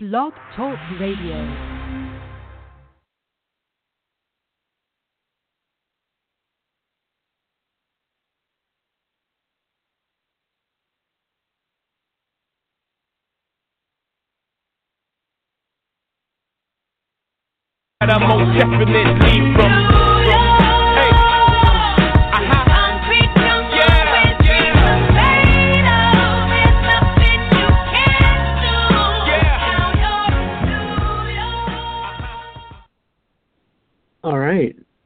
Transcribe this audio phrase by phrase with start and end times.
[0.00, 1.34] Blog Talk Radio.
[18.00, 20.07] I'm most definitely from.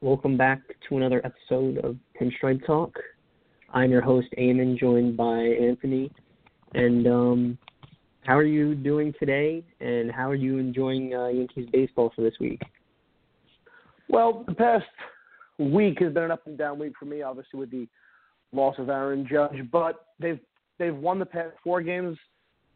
[0.02, 2.92] Welcome back to another episode of Pinstripe Talk.
[3.72, 6.10] I'm your host, Eamon, joined by Anthony.
[6.74, 7.58] And um,
[8.22, 9.62] how are you doing today?
[9.78, 12.60] And how are you enjoying uh, Yankees baseball for this week?
[14.08, 14.86] Well, the past
[15.60, 17.86] week has been an up and down week for me, obviously with the
[18.52, 20.40] loss of Aaron Judge, but they've
[20.80, 22.18] they've won the past four games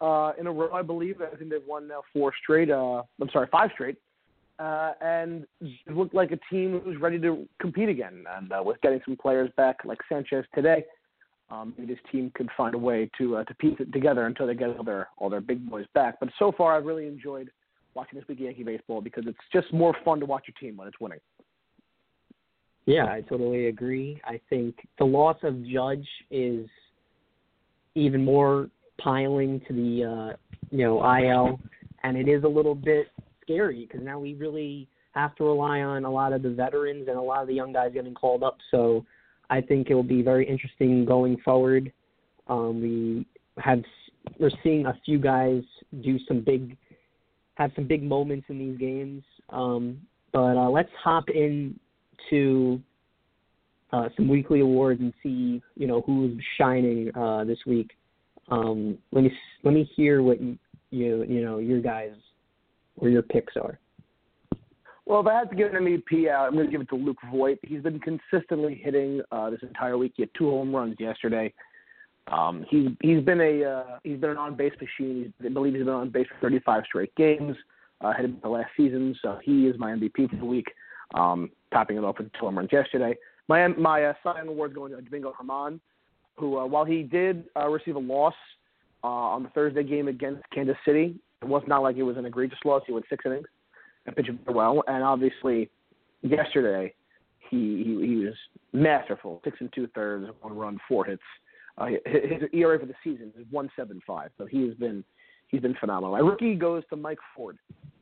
[0.00, 1.20] uh, in a row, I believe.
[1.20, 2.70] I think they've won now four straight.
[2.70, 3.96] Uh, I'm sorry, five straight,
[4.58, 8.24] uh, and it looked like a team who's ready to compete again.
[8.36, 10.84] And uh, with getting some players back like Sanchez today,
[11.50, 14.46] um, maybe this team could find a way to uh, to piece it together until
[14.46, 16.18] they get all their all their big boys back.
[16.18, 17.50] But so far, I've really enjoyed
[17.94, 20.88] watching this week Yankee baseball because it's just more fun to watch your team when
[20.88, 21.20] it's winning.
[22.86, 24.20] Yeah, I totally agree.
[24.24, 26.68] I think the loss of Judge is
[27.94, 30.36] even more piling to the uh,
[30.70, 31.60] you know IL,
[32.02, 33.08] and it is a little bit
[33.46, 37.16] scary because now we really have to rely on a lot of the veterans and
[37.16, 38.58] a lot of the young guys getting called up.
[38.70, 39.04] So
[39.48, 41.92] I think it will be very interesting going forward.
[42.48, 43.26] Um, we
[43.58, 43.82] have
[44.38, 45.62] we're seeing a few guys
[46.02, 46.76] do some big
[47.54, 49.22] have some big moments in these games.
[49.50, 49.98] Um,
[50.32, 51.78] but uh, let's hop in
[52.30, 52.80] to
[53.92, 57.92] uh, some weekly awards and see you know who's shining uh, this week.
[58.48, 60.58] Um, let me let me hear what you
[60.90, 62.12] you, you know your guys
[62.96, 63.78] or your picks are.
[65.06, 66.96] Well, if I had to give an MVP out, I'm going to give it to
[66.96, 67.58] Luke Voit.
[67.62, 70.14] He's been consistently hitting uh, this entire week.
[70.16, 71.54] He had two home runs yesterday.
[72.30, 75.32] Um, he's he's been a uh, he's been an on base machine.
[75.38, 77.56] He's, I believe he's been on base for 35 straight games.
[78.00, 80.66] Uh, headed the last season, so he is my MVP for the week.
[81.14, 83.14] Um, topping it off with two home runs yesterday.
[83.46, 85.78] My my uh, Cy Young award going to Domingo Germán,
[86.36, 88.34] who uh, while he did uh, receive a loss
[89.04, 92.26] uh, on the Thursday game against Kansas City, it was not like it was an
[92.26, 92.82] egregious loss.
[92.86, 93.46] He went six innings
[94.06, 95.70] and pitched well, and obviously
[96.22, 96.94] yesterday
[97.50, 98.34] he he, he was
[98.72, 99.40] masterful.
[99.44, 101.22] Six and two thirds, one run, four hits.
[101.78, 104.30] Uh, his ERA for the season is one seven five.
[104.38, 105.04] So he has been
[105.48, 106.12] he's been phenomenal.
[106.12, 107.58] My rookie goes to Mike Ford.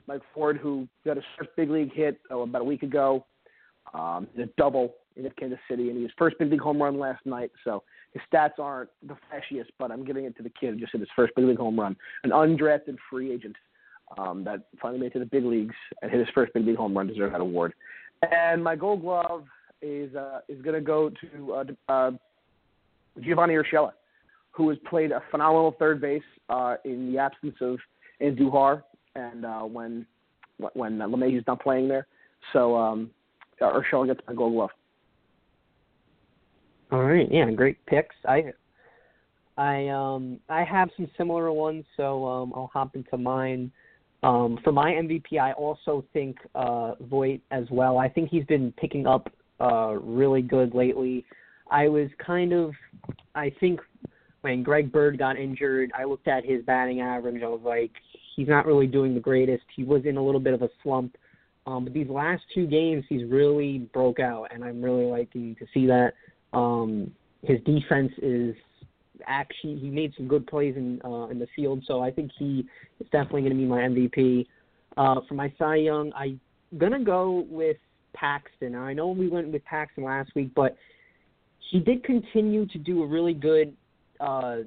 [0.07, 3.25] Mike Ford, who got his first big league hit oh, about a week ago,
[3.95, 7.25] um, a double in Kansas City, and he his first big league home run last
[7.25, 7.51] night.
[7.65, 7.83] So
[8.15, 11.01] his stats aren't the flashiest, but I'm giving it to the kid who just hit
[11.01, 13.57] his first big league home run, an undrafted free agent
[14.17, 16.77] um, that finally made it to the big leagues and hit his first big league
[16.77, 17.09] home run.
[17.09, 17.75] Deserves that award.
[18.23, 19.45] And my Gold Glove
[19.83, 22.11] is uh, is going to go to uh, uh,
[23.21, 23.93] Giovanni Urshela,
[24.53, 27.79] who has played a phenomenal third base uh, in the absence of
[28.23, 28.85] Andujar
[29.17, 30.07] and uh, when
[30.75, 32.07] when LeMahieu's not playing there.
[32.53, 33.11] So um,
[33.61, 34.71] Urshela gets my Gold Glove.
[36.95, 38.15] All right, yeah, great picks.
[38.25, 38.53] I
[39.57, 43.73] I um I have some similar ones, so um I'll hop into mine.
[44.23, 47.99] Um for my MVP I also think uh Voit as well.
[47.99, 49.29] I think he's been picking up
[49.61, 51.25] uh really good lately.
[51.69, 52.71] I was kind of
[53.35, 53.81] I think
[54.43, 57.91] when Greg Bird got injured, I looked at his batting average, I was like,
[58.37, 59.65] he's not really doing the greatest.
[59.75, 61.17] He was in a little bit of a slump.
[61.67, 65.67] Um but these last two games he's really broke out and I'm really liking to
[65.75, 66.13] see that.
[66.55, 67.11] Um,
[67.43, 68.55] his defense is
[69.27, 72.67] actually he made some good plays in uh, in the field, so I think he
[73.01, 74.47] is definitely going to be my MVP.
[74.97, 76.41] Uh, for my Cy Young, I'm
[76.79, 77.77] gonna go with
[78.15, 78.75] Paxton.
[78.75, 80.77] I know we went with Paxton last week, but
[81.71, 83.75] he did continue to do a really good.
[84.21, 84.59] Uh,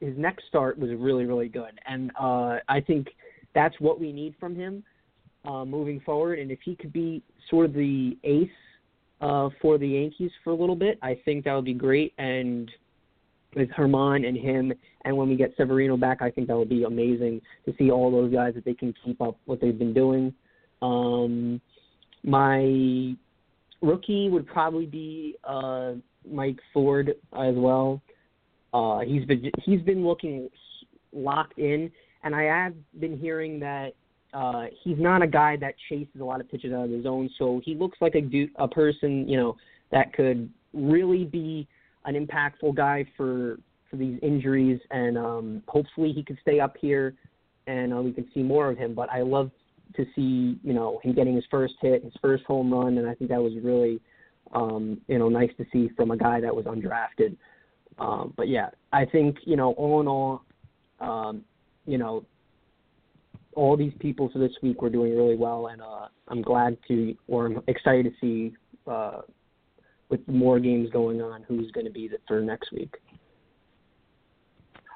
[0.00, 3.08] his next start was really really good, and uh, I think
[3.54, 4.84] that's what we need from him
[5.44, 6.38] uh, moving forward.
[6.38, 8.48] And if he could be sort of the ace
[9.20, 10.98] uh, for the Yankees for a little bit.
[11.02, 12.12] I think that would be great.
[12.18, 12.70] And
[13.54, 14.72] with Germán and him,
[15.04, 18.10] and when we get Severino back, I think that would be amazing to see all
[18.10, 20.34] those guys that they can keep up what they've been doing.
[20.82, 21.60] Um,
[22.22, 23.14] my
[23.80, 25.92] rookie would probably be uh,
[26.30, 28.02] Mike Ford as well.
[28.74, 30.48] Uh, he's been he's been looking
[31.12, 31.90] locked in,
[32.22, 33.94] and I have been hearing that
[34.34, 37.30] uh, he's not a guy that chases a lot of pitches out of the zone,
[37.38, 39.56] so he looks like a du- a person you know
[39.90, 41.66] that could really be
[42.04, 43.58] an impactful guy for
[43.90, 47.14] for these injuries, and um, hopefully he could stay up here
[47.68, 48.94] and uh, we can see more of him.
[48.94, 49.50] But I love
[49.96, 53.14] to see you know him getting his first hit, his first home run, and I
[53.14, 54.00] think that was really
[54.52, 57.36] um, you know nice to see from a guy that was undrafted.
[57.98, 60.42] Um, but yeah, I think you know all in all,
[61.00, 61.44] um,
[61.86, 62.24] you know
[63.54, 67.14] all these people for this week were doing really well, and uh, I'm glad to,
[67.26, 68.56] or I'm excited to see
[68.86, 69.22] uh,
[70.08, 72.94] with more games going on who's going to be the, for next week.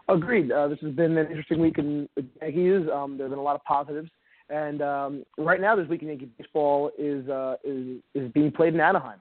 [0.09, 0.51] Agreed.
[0.51, 2.89] Uh, this has been an interesting week in the Yankees.
[2.93, 4.11] Um, there have been a lot of positives,
[4.51, 8.75] and um, right now this week in Yankee baseball is uh, is is being played
[8.75, 9.21] in Anaheim.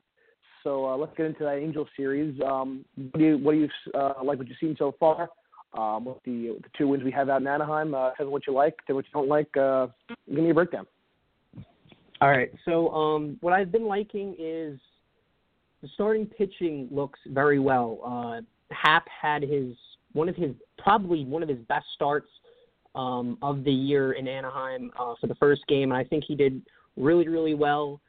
[0.63, 2.39] So uh, let's get into that Angel series.
[2.45, 4.39] Um, what do you what do you uh, like?
[4.39, 5.29] What you've seen so far?
[5.73, 8.45] Um, with the the two wins we have out in Anaheim, uh, tell me what
[8.45, 9.55] you like, tell me what you don't like.
[9.55, 9.87] Uh,
[10.27, 10.85] give me a breakdown.
[12.21, 12.51] All right.
[12.65, 14.79] So um, what I've been liking is
[15.81, 17.99] the starting pitching looks very well.
[18.05, 18.41] Uh,
[18.73, 19.75] Happ had his
[20.13, 22.29] one of his probably one of his best starts
[22.93, 25.91] um, of the year in Anaheim uh, for the first game.
[25.91, 26.61] And I think he did
[26.97, 27.99] really really well.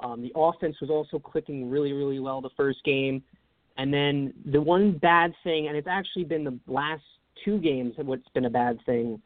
[0.00, 3.22] Um, the offense was also clicking really really well the first game.
[3.80, 7.02] And then the one bad thing, and it's actually been the last
[7.42, 9.22] two games what's been a bad thing.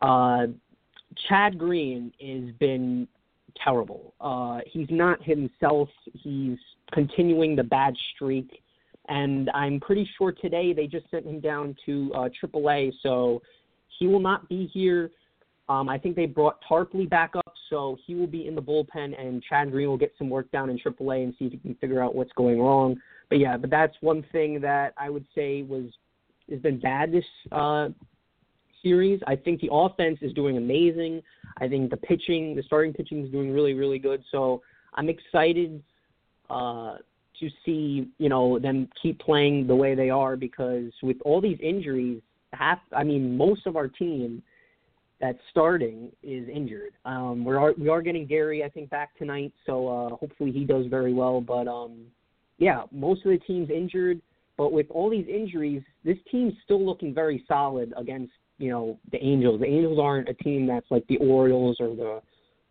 [0.00, 0.46] Uh,
[1.28, 3.08] Chad Green has been
[3.64, 4.14] terrible.
[4.20, 5.88] Uh, he's not himself.
[6.12, 6.58] He's
[6.92, 8.62] continuing the bad streak,
[9.08, 13.42] and I'm pretty sure today they just sent him down to uh, AAA, so
[13.98, 15.10] he will not be here.
[15.68, 19.20] Um, I think they brought Tarpley back up, so he will be in the bullpen,
[19.20, 21.74] and Chad Green will get some work down in AAA and see if he can
[21.74, 22.96] figure out what's going wrong
[23.28, 25.84] but yeah, but that's one thing that I would say was
[26.50, 27.88] has been bad this uh,
[28.82, 29.20] series.
[29.26, 31.22] I think the offense is doing amazing.
[31.60, 34.22] I think the pitching, the starting pitching is doing really, really good.
[34.30, 34.62] So
[34.94, 35.82] I'm excited
[36.48, 36.96] uh,
[37.40, 41.58] to see you know them keep playing the way they are because with all these
[41.62, 42.22] injuries,
[42.52, 44.42] half I mean most of our team
[45.20, 46.92] that's starting is injured.
[47.04, 50.64] Um, we are we are getting Gary I think back tonight, so uh, hopefully he
[50.64, 51.40] does very well.
[51.40, 52.06] But um,
[52.58, 54.20] yeah, most of the team's injured,
[54.56, 59.24] but with all these injuries, this team's still looking very solid against you know the
[59.24, 59.60] Angels.
[59.60, 62.20] The Angels aren't a team that's like the Orioles or the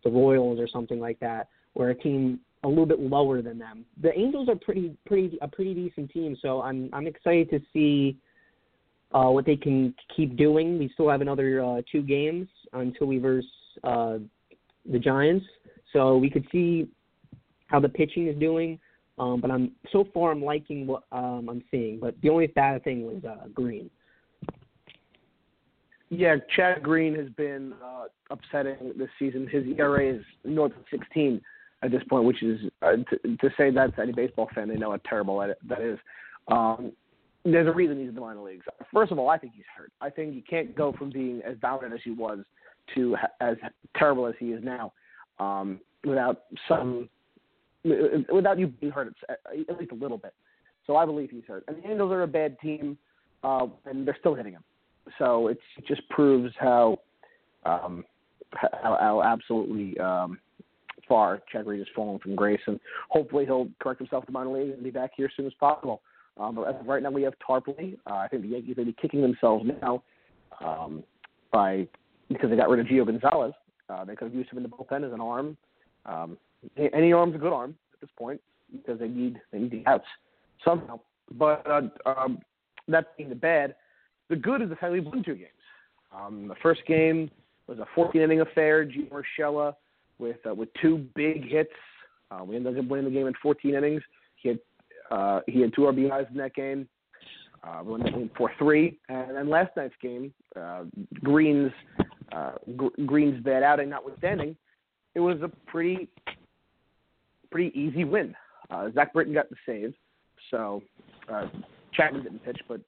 [0.04, 3.84] the Royals or something like that, where a team a little bit lower than them.
[4.02, 8.18] The Angels are pretty pretty a pretty decent team, so I'm I'm excited to see
[9.12, 10.78] uh, what they can keep doing.
[10.78, 13.46] We still have another uh, two games until we verse
[13.82, 14.18] uh,
[14.90, 15.46] the Giants,
[15.92, 16.88] so we could see
[17.68, 18.78] how the pitching is doing.
[19.18, 21.98] Um, but I'm so far I'm liking what um, I'm seeing.
[22.00, 23.90] But the only bad thing was uh, Green.
[26.10, 29.46] Yeah, Chad Green has been uh, upsetting this season.
[29.46, 31.40] His ERA is north of 16
[31.82, 34.76] at this point, which is uh, to, to say that to any baseball fan, they
[34.76, 35.98] know how terrible that, is.
[36.48, 36.92] Um,
[37.44, 38.64] there's a reason he's in the minor leagues.
[38.92, 39.92] First of all, I think he's hurt.
[40.00, 42.40] I think you can't go from being as dominant as he was
[42.94, 43.56] to as
[43.96, 44.92] terrible as he is now
[45.38, 47.08] um, without some
[47.84, 50.34] without you being hurt at least a little bit.
[50.86, 51.64] So I believe he's hurt.
[51.68, 52.96] And the Angels are a bad team,
[53.44, 54.64] uh, and they're still hitting him.
[55.18, 56.98] So it just proves how
[57.64, 58.04] um,
[58.52, 60.38] how, how absolutely um,
[61.08, 62.78] far Chad Reed has fallen from grace, and
[63.08, 66.02] hopefully he'll correct himself to minor league and be back here as soon as possible.
[66.38, 67.98] Um, but as of right now, we have Tarpley.
[68.06, 70.02] Uh, I think the Yankees may be kicking themselves now
[70.64, 71.02] um,
[71.52, 71.86] by
[72.28, 73.54] because they got rid of Gio Gonzalez.
[73.88, 75.56] Uh, they could have used him in the bullpen as an arm.
[76.06, 76.36] Um,
[76.76, 78.40] any arm's a good arm at this point
[78.72, 80.06] because they need they need the outs
[80.64, 81.00] somehow.
[81.32, 82.38] But uh, um,
[82.88, 83.74] that being the bad,
[84.28, 85.50] the good is the fact we won two games.
[86.12, 87.30] Um, the first game
[87.66, 88.84] was a 14 inning affair.
[88.84, 89.74] Gio Urshela
[90.18, 91.70] with uh, with two big hits.
[92.30, 94.02] Uh, we ended up winning the game in 14 innings.
[94.36, 94.58] He had
[95.10, 96.88] uh, he had two RBIs in that game.
[97.62, 98.98] Uh, we won game four three.
[99.08, 100.84] And then last night's game, uh,
[101.22, 101.72] Green's
[102.32, 102.52] uh,
[103.06, 104.56] Green's bad outing notwithstanding,
[105.14, 106.08] it was a pretty
[107.50, 108.34] pretty easy win.
[108.70, 109.94] Uh, Zach Britton got the save,
[110.50, 110.82] so
[111.32, 111.46] uh,
[111.94, 112.80] Chapman didn't pitch, but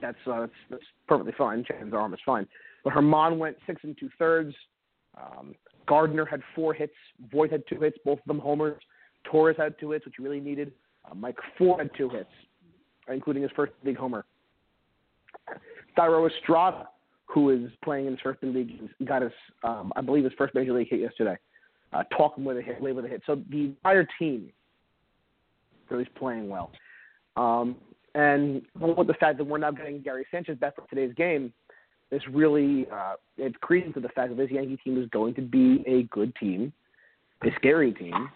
[0.00, 1.64] that's, uh, that's that's perfectly fine.
[1.64, 2.46] Chapman's arm is fine.
[2.84, 4.54] But Germán went six and two thirds.
[5.16, 5.54] Um,
[5.86, 6.92] Gardner had four hits.
[7.32, 8.80] Voit had two hits, both of them homers.
[9.24, 10.72] Torres had two hits, which he really needed.
[11.10, 12.30] Uh, Mike Ford had two hits,
[13.08, 14.24] including his first big homer.
[15.96, 16.88] Thairo Estrada,
[17.26, 19.32] who is playing in his first league, got his,
[19.64, 21.36] um, I believe, his first major league hit yesterday
[21.92, 23.22] uh, talking with a hit, late with a hit.
[23.26, 24.50] So the entire team
[25.90, 26.70] really is playing well.
[27.36, 27.76] Um,
[28.14, 31.52] and with the fact that we're now getting Gary Sanchez back for today's game,
[32.10, 35.42] this really uh, it's credence to the fact that this Yankee team is going to
[35.42, 36.72] be a good team,
[37.44, 38.30] a scary team,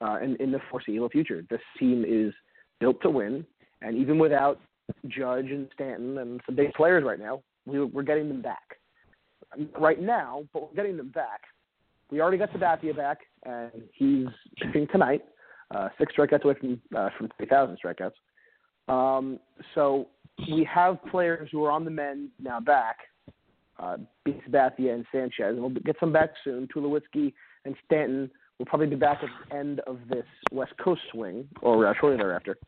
[0.00, 1.44] uh, in, in the foreseeable future.
[1.50, 2.32] This team is
[2.80, 3.44] built to win,
[3.82, 4.60] and even without
[5.08, 8.78] Judge and Stanton and some big players right now, we, we're getting them back.
[9.78, 11.42] right now, but we're getting them back.
[12.12, 14.26] We already got Sabathia back, and he's
[14.60, 15.24] pitching tonight.
[15.74, 18.12] Uh, six strikeouts away from uh, from 3,000 strikeouts.
[18.86, 19.40] Um,
[19.74, 22.98] so we have players who are on the men now back,
[23.78, 23.96] uh,
[24.28, 26.68] Sabathia and Sanchez, and we'll get some back soon.
[26.68, 27.32] Tulowitzki
[27.64, 31.86] and Stanton will probably be back at the end of this West Coast swing, or
[31.86, 32.58] uh, shortly thereafter,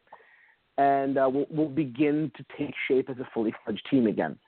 [0.79, 4.39] and uh, we'll, we'll begin to take shape as a fully fledged team again.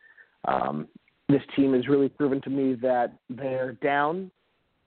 [0.46, 0.88] Um,
[1.28, 4.30] this team has really proven to me that they're down,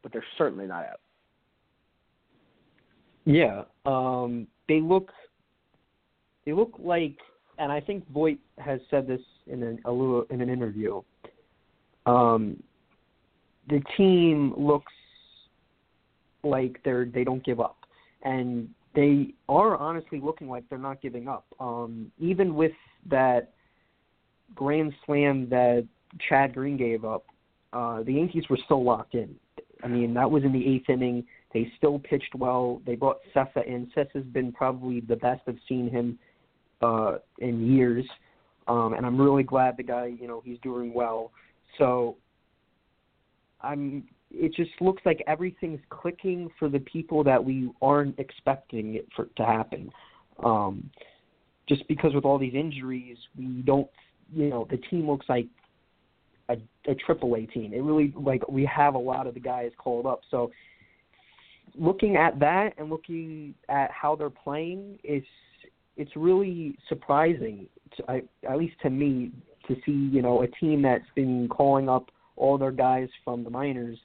[0.01, 0.99] but they're certainly not out.
[3.25, 5.11] Yeah, um, they look
[6.45, 7.17] they look like,
[7.57, 11.01] and I think Voit has said this in an a little, in an interview.
[12.05, 12.61] Um,
[13.69, 14.91] the team looks
[16.43, 17.77] like they're they don't give up,
[18.23, 21.45] and they are honestly looking like they're not giving up.
[21.59, 22.71] Um, even with
[23.09, 23.53] that
[24.55, 25.85] grand slam that
[26.27, 27.25] Chad Green gave up,
[27.73, 29.35] uh, the Yankees were still locked in.
[29.83, 31.23] I mean, that was in the eighth inning.
[31.53, 32.81] They still pitched well.
[32.85, 33.89] They brought Cessa in.
[33.95, 36.19] Cessa's been probably the best I've seen him
[36.81, 38.05] uh, in years,
[38.67, 41.31] um, and I'm really glad the guy, you know, he's doing well.
[41.77, 42.17] So
[43.61, 44.03] I'm.
[44.31, 49.25] It just looks like everything's clicking for the people that we aren't expecting it for
[49.37, 49.89] to happen.
[50.43, 50.91] Um,
[51.67, 53.87] just because with all these injuries, we don't,
[54.31, 55.47] you know, the team looks like
[56.89, 57.73] a, triple A team.
[57.73, 60.21] It really like we have a lot of the guys called up.
[60.29, 60.51] So
[61.75, 65.27] looking at that and looking at how they're playing, it's
[65.97, 67.67] it's really surprising,
[67.97, 69.31] to, I, at least to me,
[69.67, 73.49] to see you know a team that's been calling up all their guys from the
[73.49, 73.97] minors,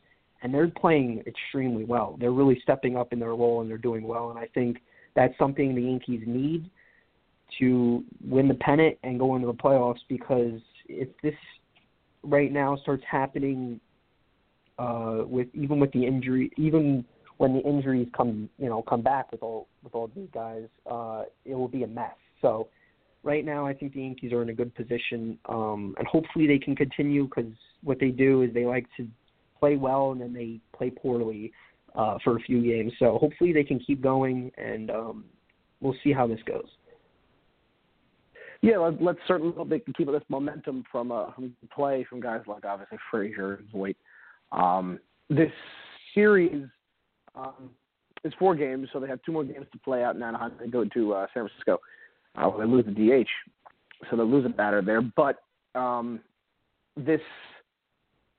[0.43, 2.17] and they're playing extremely well.
[2.21, 4.31] They're really stepping up in their role and they're doing well.
[4.31, 4.79] And I think
[5.15, 6.69] that's something the Yankees need
[7.59, 11.35] to win the pennant and go into the playoffs because if this
[12.25, 13.81] right now starts happening
[14.79, 17.05] uh, with even with the injury, even
[17.37, 21.23] when the injuries come, you know, come back with all with all these guys, uh,
[21.45, 22.15] it will be a mess.
[22.41, 22.69] So
[23.23, 26.59] right now, I think the Yankees are in a good position, um, and hopefully they
[26.59, 27.53] can continue because
[27.83, 29.07] what they do is they like to
[29.59, 31.53] play well and then they play poorly
[31.95, 32.93] uh, for a few games.
[32.99, 35.25] So hopefully they can keep going, and um,
[35.81, 36.69] we'll see how this goes.
[38.65, 42.19] Yeah, let, let's certainly hope they can keep this momentum from uh, from play from
[42.19, 43.97] guys like obviously Frazier and Voit.
[44.53, 45.51] Um, this
[46.15, 46.65] series
[47.35, 47.71] um,
[48.25, 50.53] it's four games, so they have two more games to play out in Anaheim.
[50.59, 51.79] They go to uh, San Francisco.
[52.37, 53.29] Uh, they lose the DH,
[54.11, 55.03] so they lose a batter there.
[55.03, 55.43] But
[55.75, 56.21] um,
[56.97, 57.21] this,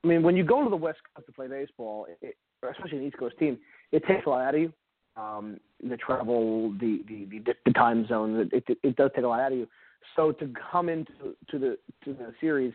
[0.04, 2.36] I mean, when you go to the West Coast to play baseball, it,
[2.68, 3.60] especially an East Coast team,
[3.92, 4.74] it takes a lot out of you.
[5.18, 9.28] Um, the travel, the the, the the time zone, it, it it does take a
[9.28, 9.68] lot out of you.
[10.16, 12.74] So to come into to the to the series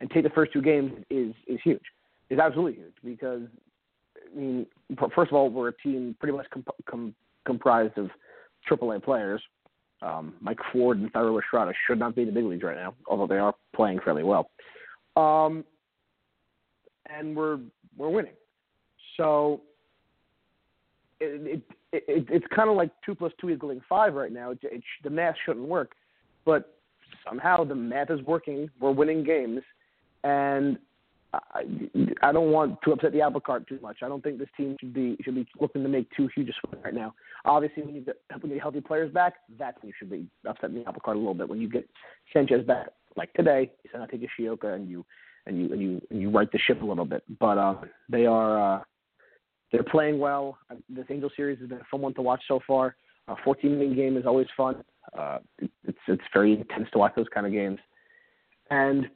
[0.00, 1.82] and take the first two games is is huge.
[2.30, 3.42] Is absolutely huge because
[4.34, 4.66] I mean,
[5.14, 6.46] first of all, we're a team pretty much
[6.88, 8.10] com- comprised of
[8.70, 9.42] AAA players.
[10.00, 12.94] Um, Mike Ford and Thairo Estrada should not be in the big leagues right now,
[13.06, 14.50] although they are playing fairly well.
[15.16, 15.64] Um,
[17.06, 17.58] and we're
[17.96, 18.32] we're winning.
[19.16, 19.60] So
[21.20, 21.62] it,
[21.92, 24.50] it, it it's kind of like two plus two equaling five right now.
[24.50, 25.92] It, the math shouldn't work,
[26.44, 26.78] but
[27.26, 28.70] somehow the math is working.
[28.80, 29.60] We're winning games,
[30.24, 30.78] and
[31.32, 31.62] I,
[32.22, 33.98] I don't want to upset the apple cart too much.
[34.02, 36.52] I don't think this team should be should be looking to make too huge a
[36.60, 37.14] swing right now.
[37.44, 40.26] Obviously, when you get when you get healthy players back, that's when you should be
[40.46, 41.48] upsetting the apple cart a little bit.
[41.48, 41.88] When you get
[42.32, 45.04] Sanchez back, like today, you send out Higashioka and you
[45.46, 47.22] and you and you and you right the ship a little bit.
[47.40, 47.74] But uh,
[48.10, 48.82] they are uh,
[49.70, 50.58] they're playing well.
[50.88, 52.96] This Angel series has been a fun one to watch so far.
[53.28, 54.82] A 14 inning game is always fun.
[55.18, 55.38] Uh,
[55.84, 57.78] it's it's very intense to watch those kind of games,
[58.70, 59.08] and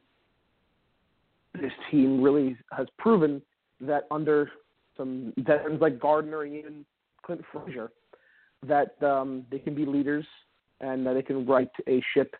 [1.55, 3.40] this team really has proven
[3.81, 4.50] that under
[4.97, 6.85] some veterans like Gardner and even
[7.23, 7.90] Clint Frazier,
[8.66, 10.25] that um, they can be leaders
[10.81, 12.35] and that they can right a ship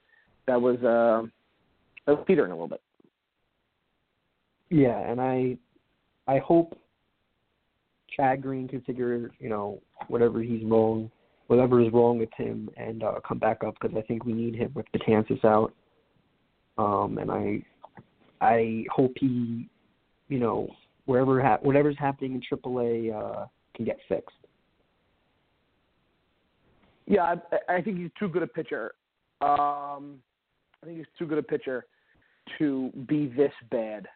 [0.46, 1.26] that was uh,
[2.06, 2.82] that was teetering a little bit.
[4.70, 5.56] Yeah, and I
[6.26, 6.78] I hope
[8.14, 11.10] Chad Green can figure you know whatever he's wrong,
[11.46, 14.54] whatever is wrong with him, and uh, come back up because I think we need
[14.54, 15.72] him with Betances out.
[16.78, 17.62] Um, and I
[18.40, 19.68] I hope he,
[20.28, 20.68] you know,
[21.06, 24.36] wherever ha- whatever's happening in AAA uh, can get fixed.
[27.06, 27.36] Yeah,
[27.68, 28.92] I, I think he's too good a pitcher.
[29.40, 30.18] Um,
[30.82, 31.86] I think he's too good a pitcher
[32.58, 34.08] to be this bad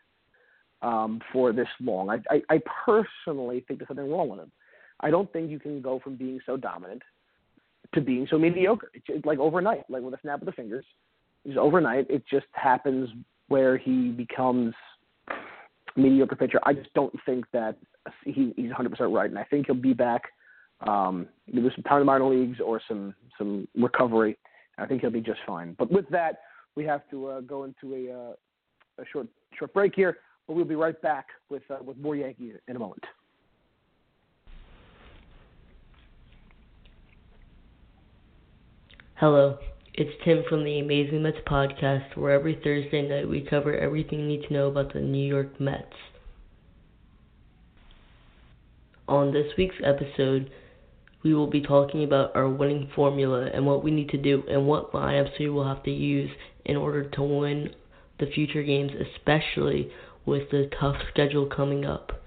[0.82, 2.10] um, for this long.
[2.10, 4.50] I, I, I personally think there's something wrong with him.
[5.00, 7.02] I don't think you can go from being so dominant
[7.94, 8.90] to being so mediocre.
[8.94, 10.84] It's, it's like overnight, like with a snap of the fingers.
[11.46, 13.08] Just overnight, it just happens
[13.48, 14.74] where he becomes
[15.96, 16.60] mediocre pitcher.
[16.64, 17.76] I just don't think that
[18.24, 20.22] he, he's 100% right, and I think he'll be back.
[20.86, 24.38] Um, either some time in minor leagues or some some recovery.
[24.78, 25.74] I think he'll be just fine.
[25.78, 26.40] But with that,
[26.74, 29.26] we have to uh, go into a, uh, a short
[29.58, 30.18] short break here.
[30.46, 33.04] But we'll be right back with uh, with more Yankees in a moment.
[39.20, 39.58] Hello,
[39.92, 44.26] it's Tim from the Amazing Mets podcast, where every Thursday night we cover everything you
[44.26, 45.92] need to know about the New York Mets.
[49.06, 50.50] On this week's episode,
[51.22, 54.66] we will be talking about our winning formula and what we need to do and
[54.66, 56.30] what lineups we will have to use
[56.64, 57.74] in order to win
[58.20, 59.92] the future games, especially
[60.24, 62.19] with the tough schedule coming up.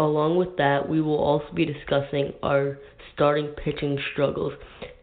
[0.00, 2.78] Along with that, we will also be discussing our
[3.12, 4.54] starting pitching struggles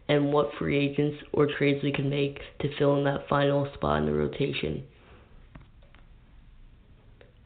[0.08, 4.00] and what free agents or trades we can make to fill in that final spot
[4.00, 4.82] in the rotation.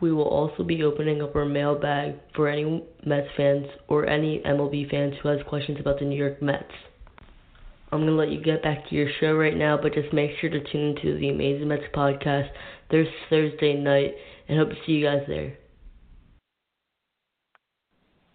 [0.00, 4.90] We will also be opening up our mailbag for any Mets fans or any MLB
[4.90, 6.72] fans who has questions about the New York Mets.
[7.92, 10.30] I'm going to let you get back to your show right now, but just make
[10.40, 12.48] sure to tune into the Amazing Mets podcast
[12.90, 14.14] this Thursday night
[14.48, 15.58] and hope to see you guys there.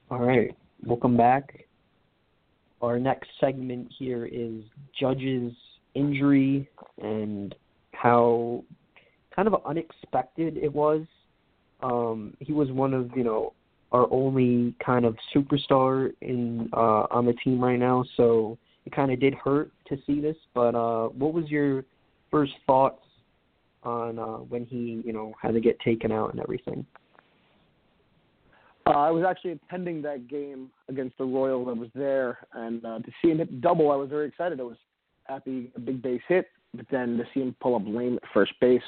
[0.10, 1.66] All right, welcome back.
[2.82, 4.64] Our next segment here is
[4.98, 5.52] Judge's
[5.96, 6.70] injury
[7.02, 7.54] and
[7.92, 8.64] how
[9.36, 11.02] kind of unexpected it was.
[11.84, 13.52] Um, he was one of you know
[13.92, 19.12] our only kind of superstar in uh, on the team right now, so it kind
[19.12, 20.38] of did hurt to see this.
[20.54, 21.84] But uh, what was your
[22.32, 23.04] first thoughts
[23.84, 26.86] on uh, when he you know had to get taken out and everything?
[28.88, 31.68] Uh, I was actually attending that game against the Royals.
[31.70, 34.62] I was there, and uh, to see him hit double, I was very excited.
[34.62, 34.78] I was
[35.26, 38.54] happy a big base hit, but then to see him pull up lame at first
[38.62, 38.82] base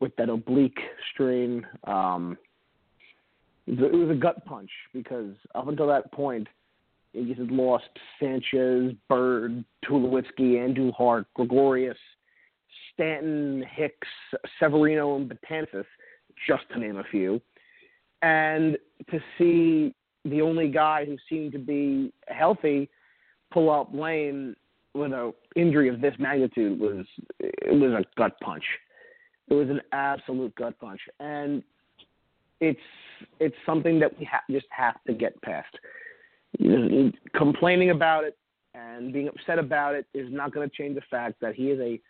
[0.00, 0.78] with that oblique
[1.12, 2.38] strain, um,
[3.66, 6.46] it was, a, gut punch because up until that point,
[7.12, 11.98] he had lost Sanchez, Bird, Tulowitzki, Andujar, Gregorius,
[12.94, 14.08] Stanton, Hicks,
[14.58, 15.84] Severino, and Betances,
[16.46, 17.40] just to name a few
[18.26, 18.76] and
[19.10, 22.88] to see the only guy who seemed to be healthy
[23.52, 24.56] pull up lane
[24.94, 27.04] with an injury of this magnitude was
[27.38, 28.64] it was a gut punch.
[29.48, 31.62] It was an absolute gut punch, and
[32.60, 32.80] it's
[33.38, 35.72] it's something that we ha- just have to get past.
[37.36, 38.36] Complaining about it
[38.74, 41.78] and being upset about it is not going to change the fact that he is
[41.80, 42.00] a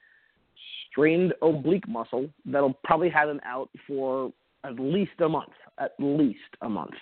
[0.89, 4.33] strained oblique muscle that'll probably have him out for
[4.67, 6.95] at least a month, at least a month.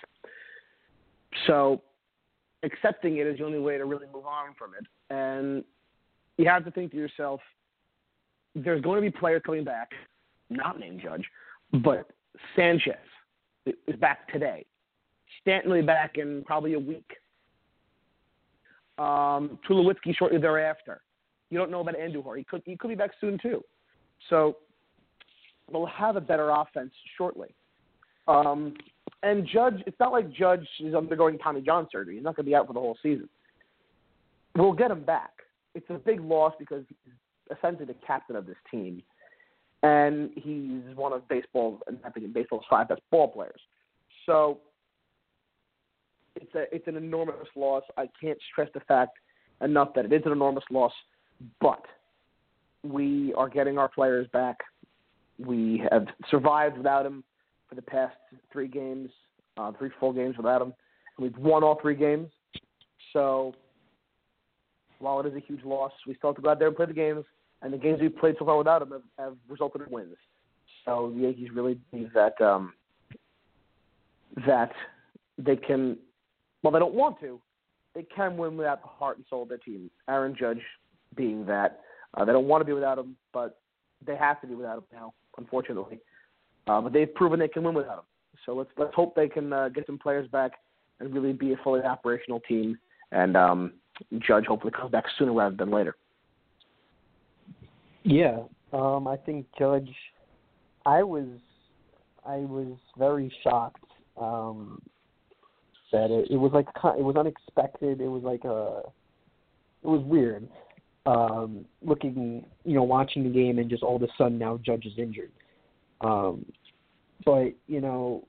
[1.47, 1.81] So
[2.63, 4.85] accepting it is the only way to really move on from it.
[5.13, 5.63] And
[6.37, 7.39] you have to think to yourself,
[8.55, 9.91] there's going to be players coming back,
[10.49, 11.25] not named Judge,
[11.83, 12.09] but
[12.55, 12.95] Sanchez
[13.65, 14.65] is back today.
[15.41, 17.09] Stanton will be back in probably a week.
[18.97, 21.01] Um, Tulowitzki shortly thereafter.
[21.49, 22.37] You don't know about Andujar.
[22.37, 23.63] He could he could be back soon too.
[24.29, 24.57] So
[25.71, 27.53] will have a better offense shortly.
[28.27, 28.73] Um,
[29.23, 32.15] and Judge, it's not like Judge is undergoing Tommy John surgery.
[32.15, 33.29] He's not going to be out for the whole season.
[34.55, 35.31] We'll get him back.
[35.73, 39.03] It's a big loss because he's essentially the captain of this team,
[39.83, 43.59] and he's one of baseball's, I think, baseball's five best ball players.
[44.25, 44.59] So
[46.35, 47.83] it's a it's an enormous loss.
[47.97, 49.17] I can't stress the fact
[49.61, 50.93] enough that it is an enormous loss,
[51.59, 51.83] but
[52.83, 54.57] we are getting our players back.
[55.37, 57.23] We have survived without him
[57.67, 58.15] for the past
[58.51, 59.09] three games,
[59.57, 60.73] uh, three full games without him.
[61.17, 62.29] And We've won all three games.
[63.13, 63.53] So
[64.99, 66.85] while it is a huge loss, we still have to go out there and play
[66.85, 67.25] the games.
[67.61, 70.15] And the games we've played so far without him have, have resulted in wins.
[70.83, 72.73] So the Yankees really believe that um,
[74.45, 74.71] that
[75.37, 75.97] they can.
[76.61, 77.41] Well, they don't want to.
[77.93, 79.89] They can win without the heart and soul of their team.
[80.09, 80.61] Aaron Judge
[81.15, 81.79] being that.
[82.13, 83.59] Uh, they don't want to be without him, but
[84.05, 85.99] they have to be without him now unfortunately.
[86.67, 88.05] Uh, but they've proven they can win without him.
[88.45, 90.51] So let's let's hope they can uh, get some players back
[90.99, 92.77] and really be a fully operational team.
[93.11, 93.73] And um,
[94.19, 95.95] Judge hopefully comes back sooner rather than later.
[98.03, 98.39] Yeah,
[98.73, 99.89] um, I think Judge.
[100.85, 101.27] I was
[102.25, 103.83] I was very shocked
[104.19, 104.79] um,
[105.91, 106.67] that it, it was like
[106.97, 108.01] it was unexpected.
[108.01, 108.81] It was like a
[109.83, 110.47] it was weird
[111.05, 114.85] um, looking, you know, watching the game and just all of a sudden now Judge
[114.85, 115.31] is injured.
[116.01, 116.45] Um,
[117.23, 118.27] but you know,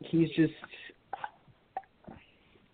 [0.00, 0.52] he's just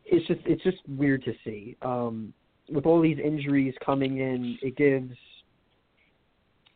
[0.05, 1.77] it's just it's just weird to see.
[1.83, 2.33] Um,
[2.71, 5.15] with all these injuries coming in, it gives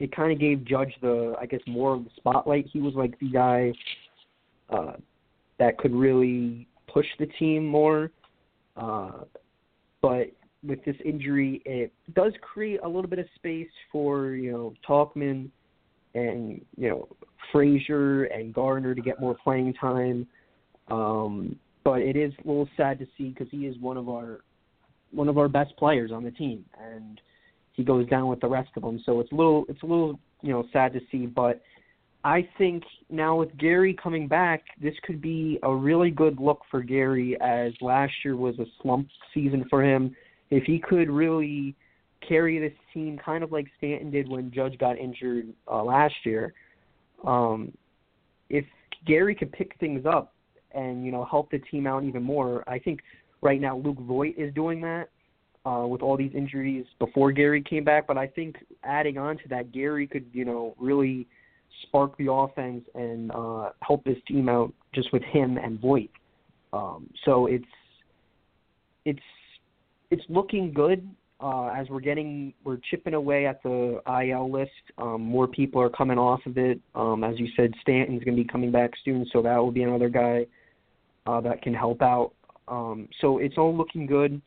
[0.03, 2.67] it kind of gave Judge the, I guess, more of the spotlight.
[2.67, 3.73] He was like the guy
[4.69, 4.95] uh,
[5.59, 8.11] that could really push the team more.
[8.77, 9.21] Uh,
[10.01, 10.33] but
[10.67, 15.51] with this injury, it does create a little bit of space for you know Tauchman
[16.15, 17.09] and you know
[17.51, 20.27] Frazier and Gardner to get more playing time.
[20.89, 24.41] Um, but it is a little sad to see because he is one of our
[25.11, 27.21] one of our best players on the team, and
[27.73, 29.01] he goes down with the rest of them.
[29.05, 31.61] So it's a little it's a little you know sad to see, but
[32.25, 36.83] I think now with Gary coming back, this could be a really good look for
[36.83, 40.15] Gary as last year was a slump season for him.
[40.53, 41.75] If he could really
[42.27, 46.53] carry this team kind of like Stanton did when Judge got injured uh, last year,
[47.27, 47.73] um,
[48.51, 48.67] if
[49.07, 50.35] Gary could pick things up
[50.73, 53.01] and you know help the team out even more, I think
[53.41, 55.09] right now Luke Voit is doing that
[55.65, 58.07] uh, with all these injuries before Gary came back.
[58.07, 61.27] But I think adding on to that, Gary could you know really
[61.85, 66.11] spark the offense and uh, help his team out just with him and Voit.
[66.75, 67.65] Um, so it's
[69.07, 69.21] it's
[70.13, 71.09] it's looking good
[71.41, 74.71] uh, as we're getting we're chipping away at the IL list.
[74.99, 76.79] Um, more people are coming off of it.
[76.95, 79.83] Um, as you said, Stanton's going to be coming back soon, so that will be
[79.83, 80.47] another guy
[81.27, 82.33] uh, that can help out.
[82.69, 84.41] Um, so it's all looking good,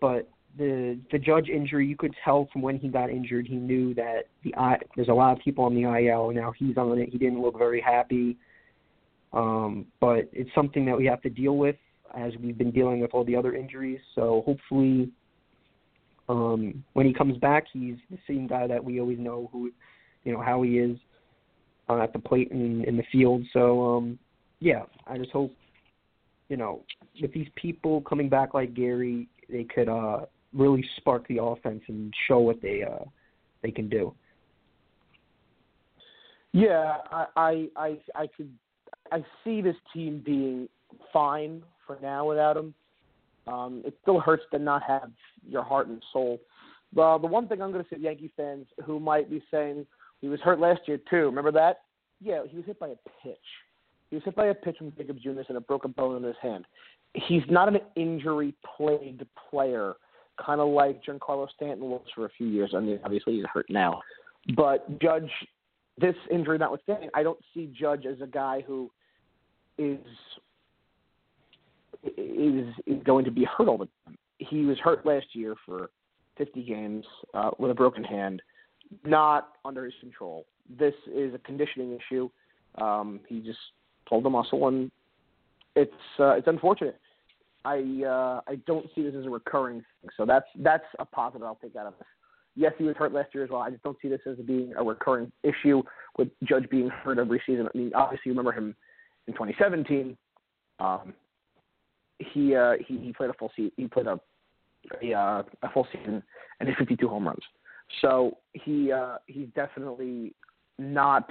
[0.00, 3.94] but the the judge injury, you could tell from when he got injured, he knew
[3.94, 4.54] that the
[4.94, 6.52] there's a lot of people on the IL now.
[6.56, 7.08] He's on it.
[7.10, 8.36] He didn't look very happy,
[9.32, 11.74] um, but it's something that we have to deal with
[12.16, 14.00] as we've been dealing with all the other injuries.
[14.14, 15.10] So hopefully,
[16.28, 19.70] um, when he comes back, he's the same guy that we always know who,
[20.24, 20.96] you know, how he is
[21.88, 23.44] uh, at the plate and in the field.
[23.52, 24.18] So um,
[24.60, 25.52] yeah, I just hope,
[26.48, 26.82] you know,
[27.20, 32.12] with these people coming back like Gary, they could uh really spark the offense and
[32.26, 33.04] show what they uh,
[33.62, 34.14] they can do.
[36.52, 38.52] Yeah, I, I I I could
[39.12, 40.68] I see this team being
[41.12, 42.72] fine for now without him.
[43.48, 45.10] Um, it still hurts to not have
[45.48, 46.38] your heart and soul.
[46.94, 49.86] Well, the one thing I'm going to say to Yankee fans who might be saying
[50.20, 51.24] he was hurt last year too.
[51.24, 51.80] Remember that?
[52.20, 53.36] Yeah, he was hit by a pitch.
[54.10, 56.36] He was hit by a pitch from Jakob Junis and a broken bone in his
[56.42, 56.66] hand.
[57.14, 59.94] He's not an injury-plagued player
[60.44, 62.72] kind of like Giancarlo Stanton was for a few years.
[62.76, 64.00] I mean, obviously he's hurt now,
[64.56, 65.30] but Judge,
[65.98, 68.90] this injury notwithstanding, I don't see Judge as a guy who
[69.78, 69.98] is
[72.02, 74.16] is, going to be hurt all the time.
[74.38, 75.90] He was hurt last year for
[76.36, 78.40] 50 games uh, with a broken hand,
[79.04, 80.46] not under his control.
[80.78, 82.28] This is a conditioning issue.
[82.76, 83.58] Um, he just
[84.08, 84.90] pulled a muscle, and
[85.74, 87.00] it's uh, it's unfortunate.
[87.64, 90.10] I uh, I don't see this as a recurring thing.
[90.16, 92.06] So that's that's a positive I'll take out of this.
[92.54, 93.60] Yes, he was hurt last year as well.
[93.60, 95.82] I just don't see this as being a recurring issue
[96.16, 97.68] with Judge being hurt every season.
[97.72, 98.74] I mean, obviously, you remember him
[99.28, 100.16] in 2017.
[100.80, 101.14] Um,
[102.18, 103.72] he uh, he he played a full season.
[103.76, 104.18] He played a
[105.02, 106.22] a, uh, a full season
[106.60, 107.42] and hit 52 home runs.
[108.00, 110.34] So he uh, he's definitely
[110.78, 111.28] not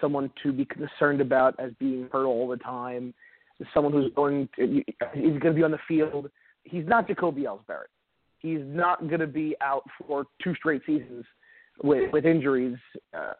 [0.00, 3.14] someone to be concerned about as being hurt all the time
[3.74, 4.82] someone who's going to,
[5.14, 6.30] he's going to be on the field.
[6.64, 7.88] He's not Jacoby Ellsbury.
[8.38, 11.24] He's not going to be out for two straight seasons
[11.82, 12.76] with with injuries.
[13.12, 13.32] Uh,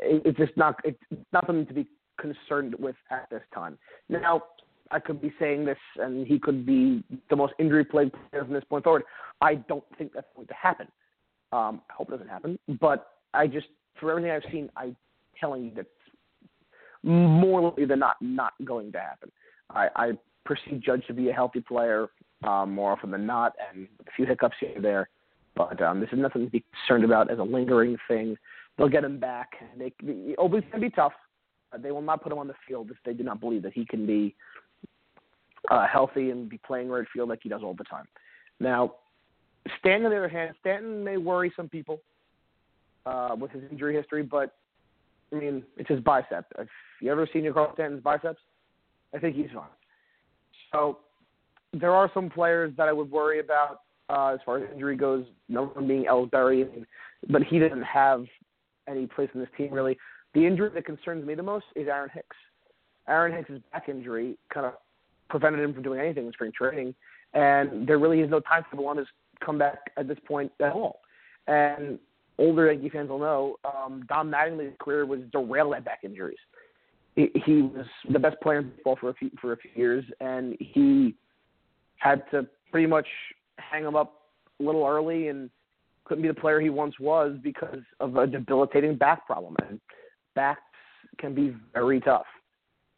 [0.00, 0.98] it, it's just not it's
[1.32, 1.86] not something to be
[2.20, 3.78] concerned with at this time.
[4.08, 4.42] Now,
[4.92, 8.64] I could be saying this, and he could be the most injury-plagued player from this
[8.64, 9.04] point forward.
[9.40, 10.86] I don't think that's going to happen.
[11.52, 13.66] Um, I hope it doesn't happen, but I just,
[13.98, 14.96] for everything I've seen, I'm
[15.38, 15.86] telling you that
[17.02, 19.32] more likely than not, not going to happen.
[19.70, 20.12] I, I
[20.44, 22.08] perceive Judge to be a healthy player
[22.44, 25.08] um, more often than not, and a few hiccups here and there.
[25.54, 28.36] But um, this is nothing to be concerned about as a lingering thing.
[28.76, 29.50] They'll get him back.
[29.78, 29.92] They,
[30.38, 31.12] Obi's going to be tough.
[31.78, 33.84] They will not put him on the field if they do not believe that he
[33.84, 34.34] can be
[35.70, 38.06] uh, healthy and be playing right field like he does all the time.
[38.60, 38.94] Now,
[39.78, 42.00] Stanton, on the other hand, Stanton may worry some people
[43.06, 44.54] uh, with his injury history, but
[45.32, 46.46] I mean, it's his bicep.
[46.58, 46.68] Have
[47.00, 48.40] you ever seen Giancarlo Stanton's biceps?
[49.14, 49.64] I think he's fine.
[50.72, 50.98] So
[51.72, 55.24] there are some players that I would worry about uh, as far as injury goes.
[55.48, 56.84] Number one being Ellsbury,
[57.30, 58.24] but he doesn't have
[58.88, 59.96] any place in this team really.
[60.34, 62.36] The injury that concerns me the most is Aaron Hicks.
[63.08, 64.74] Aaron Hicks' back injury kind of
[65.32, 66.94] prevented him from doing anything in spring training,
[67.34, 69.08] and there really is no timetable on his
[69.44, 71.00] comeback at this point at all.
[71.48, 71.98] And
[72.38, 76.38] older Yankee fans will know um, Don Mattingly's career was derailed by back injuries
[77.14, 80.56] he was the best player in baseball for a few for a few years, and
[80.58, 81.14] he
[81.96, 83.06] had to pretty much
[83.58, 84.22] hang him up
[84.60, 85.50] a little early, and
[86.04, 89.80] couldn't be the player he once was because of a debilitating back problem, and
[90.34, 90.60] backs
[91.18, 92.26] can be very tough.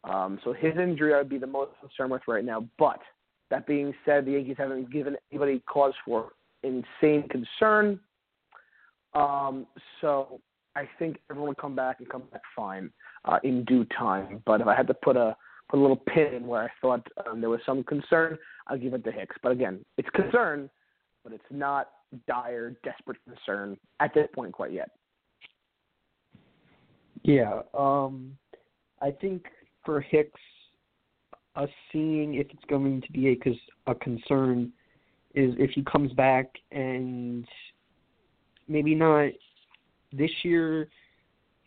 [0.09, 2.67] Um, so his injury I would be the most concerned with right now.
[2.77, 2.99] But
[3.49, 6.31] that being said, the Yankees haven't given anybody cause for
[6.63, 7.99] insane concern.
[9.13, 9.65] Um,
[10.01, 10.41] so
[10.75, 12.91] I think everyone will come back and come back fine
[13.25, 14.41] uh, in due time.
[14.45, 15.35] But if I had to put a
[15.69, 18.37] put a little pin in where I thought um, there was some concern,
[18.67, 19.35] I'll give it to Hicks.
[19.41, 20.69] But again, it's concern,
[21.23, 21.89] but it's not
[22.27, 24.91] dire, desperate concern at this point quite yet.
[27.23, 28.37] Yeah, um,
[29.01, 29.45] I think
[29.85, 30.39] for Hicks,
[31.55, 34.71] us seeing if it's going to be a, because a concern
[35.33, 37.45] is if he comes back and
[38.67, 39.29] maybe not
[40.11, 40.89] this year,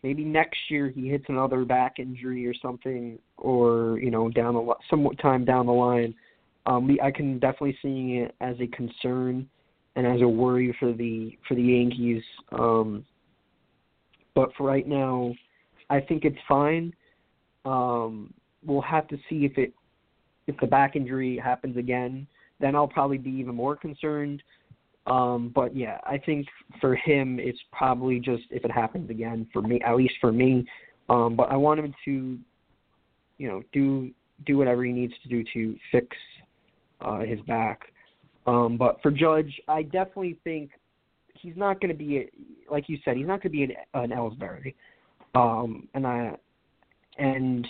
[0.03, 4.73] maybe next year he hits another back injury or something, or you know down the
[4.89, 6.13] somewhat time down the line.
[6.65, 9.47] Um, we, I can definitely see it as a concern
[9.95, 12.23] and as a worry for the for the Yankees.
[12.51, 13.05] Um,
[14.35, 15.33] but for right now,
[15.89, 16.93] I think it's fine.
[17.69, 18.33] Um,
[18.65, 19.73] we'll have to see if it
[20.47, 22.25] if the back injury happens again.
[22.59, 24.41] Then I'll probably be even more concerned.
[25.05, 26.47] Um, but yeah, I think
[26.81, 30.65] for him, it's probably just if it happens again for me, at least for me.
[31.09, 32.37] Um, but I want him to,
[33.37, 34.09] you know, do
[34.45, 36.17] do whatever he needs to do to fix
[37.01, 37.81] uh, his back.
[38.47, 40.71] Um, but for Judge, I definitely think
[41.35, 42.29] he's not going to be, a,
[42.71, 44.73] like you said, he's not going to be an, an Ellsbury.
[45.35, 46.35] Um, and I,
[47.19, 47.67] and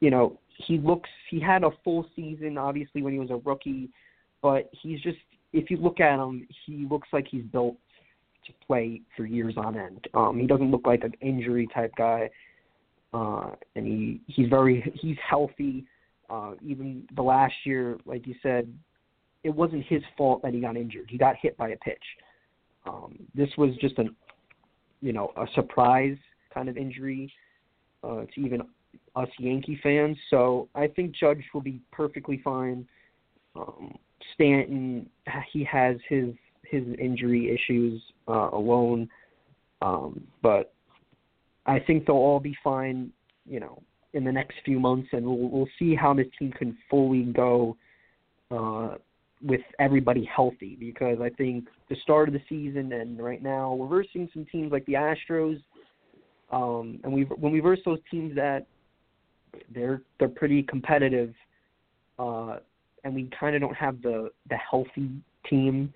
[0.00, 3.88] you know, he looks, he had a full season obviously when he was a rookie,
[4.42, 5.18] but he's just,
[5.52, 7.76] if you look at him, he looks like he's built
[8.46, 10.08] to play for years on end.
[10.14, 12.30] Um, he doesn't look like an injury type guy,
[13.14, 15.84] uh, and he he's very he's healthy.
[16.28, 18.66] Uh, even the last year, like you said,
[19.44, 21.06] it wasn't his fault that he got injured.
[21.08, 22.02] He got hit by a pitch.
[22.86, 24.04] Um, this was just a,
[25.00, 26.16] you know, a surprise
[26.52, 27.32] kind of injury
[28.02, 28.62] uh, to even
[29.14, 30.16] us Yankee fans.
[30.30, 32.86] So I think Judge will be perfectly fine.
[33.54, 33.98] Um,
[34.34, 35.08] Stanton,
[35.52, 36.34] he has his
[36.64, 39.08] his injury issues uh, alone,
[39.82, 40.72] um, but
[41.66, 43.12] I think they'll all be fine.
[43.44, 43.82] You know,
[44.14, 47.76] in the next few months, and we'll we'll see how this team can fully go
[48.50, 48.96] uh,
[49.42, 50.76] with everybody healthy.
[50.78, 54.72] Because I think the start of the season and right now we're versing some teams
[54.72, 55.62] like the Astros,
[56.52, 58.66] um, and we when we verse those teams that
[59.74, 61.34] they're they're pretty competitive,
[62.18, 62.58] uh,
[63.04, 65.10] and we kind of don't have the the healthy
[65.48, 65.92] team.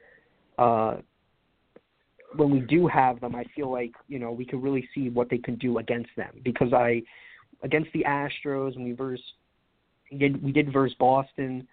[0.58, 0.96] Uh,
[2.36, 5.28] when we do have them, I feel like you know we can really see what
[5.28, 7.02] they can do against them because I
[7.62, 9.20] against the Astros and we verse
[10.10, 11.68] we did we did verse Boston.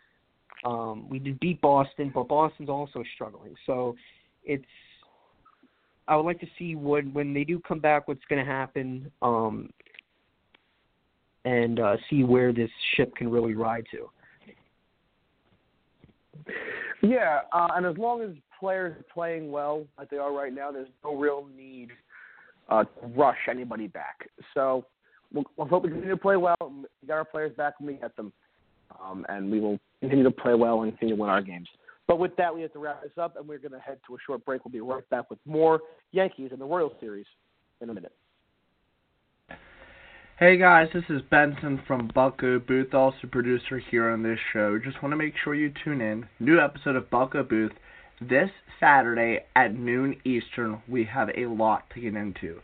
[0.65, 3.55] Um, we did beat Boston, but Boston's also struggling.
[3.65, 3.95] So
[4.45, 4.63] it's
[6.07, 9.11] I would like to see what when they do come back, what's going to happen,
[9.21, 9.69] um,
[11.45, 14.09] and uh, see where this ship can really ride to.
[17.01, 20.71] Yeah, uh, and as long as players are playing well like they are right now,
[20.71, 21.89] there's no real need
[22.69, 24.29] uh, to rush anybody back.
[24.53, 24.85] So
[25.33, 26.55] we'll, we'll hope we continue to play well.
[26.61, 28.31] We got our players back when we get them,
[29.01, 31.67] um, and we will continue to play well and continue to win our games.
[32.07, 34.15] But with that, we have to wrap this up, and we're going to head to
[34.15, 34.65] a short break.
[34.65, 35.79] We'll be right back with more
[36.11, 37.25] Yankees and the Royals series
[37.81, 38.13] in a minute.
[40.39, 44.79] Hey guys, this is Benson from Bucko Booth, also producer here on this show.
[44.83, 46.27] Just want to make sure you tune in.
[46.39, 47.71] New episode of Bucko Booth
[48.19, 50.81] this Saturday at noon Eastern.
[50.87, 52.59] We have a lot to get into.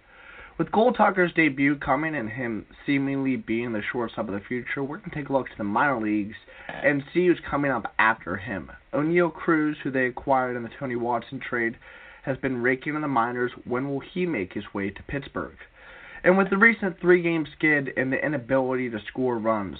[0.60, 4.98] With Cole Tucker's debut coming and him seemingly being the shortstop of the future, we're
[4.98, 6.36] going to take a look to the minor leagues
[6.68, 8.70] and see who's coming up after him.
[8.94, 11.78] Oneil Cruz, who they acquired in the Tony Watson trade,
[12.24, 13.54] has been raking in the minors.
[13.64, 15.56] When will he make his way to Pittsburgh?
[16.26, 19.78] And with the recent three game skid and the inability to score runs,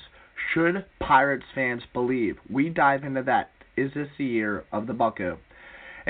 [0.54, 2.38] should Pirates fans believe?
[2.50, 3.50] We dive into that.
[3.76, 5.40] Is this the year of the Bucko?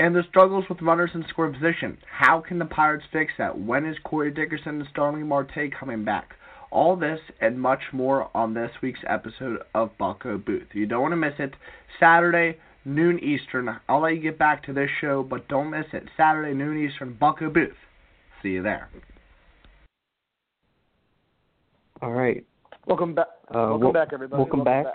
[0.00, 1.98] And the struggles with runners in scoring position.
[2.10, 3.60] How can the Pirates fix that?
[3.60, 6.36] When is Corey Dickerson and Starling Marte coming back?
[6.70, 10.68] All this and much more on this week's episode of Bucko Booth.
[10.72, 11.52] You don't want to miss it.
[12.00, 13.78] Saturday, noon Eastern.
[13.90, 16.04] I'll let you get back to this show, but don't miss it.
[16.16, 17.76] Saturday, noon Eastern, Bucko Booth.
[18.42, 18.88] See you there.
[22.00, 22.42] All right.
[22.86, 23.26] Welcome back.
[23.50, 24.42] Uh, welcome wel- back, everybody.
[24.42, 24.86] Welcome, back.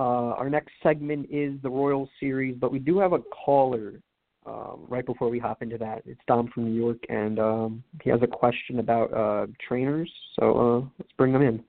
[0.00, 4.00] Uh, our next segment is the Royal Series, but we do have a caller
[4.46, 6.02] um, right before we hop into that.
[6.06, 10.10] It's Dom from New York, and um, he has a question about uh, trainers.
[10.38, 11.62] So uh, let's bring him in.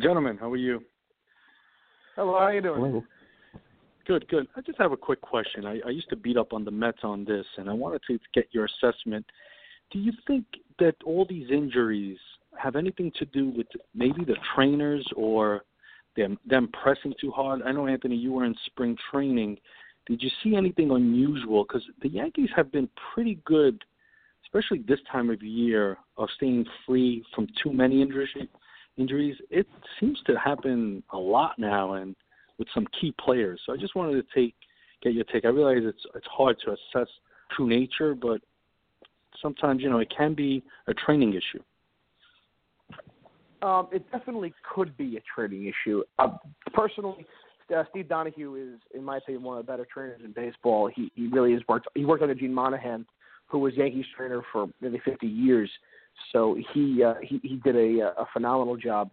[0.00, 0.84] Gentlemen, how are you?
[2.14, 2.80] Hello, how are you doing?
[2.80, 3.04] Hello.
[4.06, 4.46] Good, good.
[4.54, 5.66] I just have a quick question.
[5.66, 8.20] I, I used to beat up on the Mets on this, and I wanted to
[8.32, 9.26] get your assessment.
[9.90, 10.44] Do you think
[10.78, 12.18] that all these injuries
[12.56, 15.64] have anything to do with maybe the trainers or
[16.16, 17.62] them them pressing too hard?
[17.62, 19.58] I know Anthony, you were in spring training.
[20.06, 21.64] Did you see anything unusual?
[21.64, 23.84] Because the Yankees have been pretty good,
[24.44, 28.28] especially this time of year, of staying free from too many injuries.
[28.96, 29.36] Injuries.
[29.50, 29.66] It
[30.00, 32.16] seems to happen a lot now, and
[32.58, 33.60] with some key players.
[33.66, 34.54] So I just wanted to take
[35.02, 35.44] get your take.
[35.44, 37.08] I realize it's it's hard to assess
[37.54, 38.40] true nature, but
[39.40, 41.62] sometimes you know it can be a training issue.
[43.62, 46.02] Um, it definitely could be a training issue.
[46.18, 46.36] Uh,
[46.74, 47.26] personally,
[47.74, 50.90] uh, Steve Donohue is, in my opinion, one of the better trainers in baseball.
[50.94, 51.88] He he really has worked.
[51.94, 53.06] He worked under Gene Monahan,
[53.46, 55.70] who was Yankees trainer for nearly 50 years.
[56.32, 59.10] So he uh, he he did a a phenomenal job,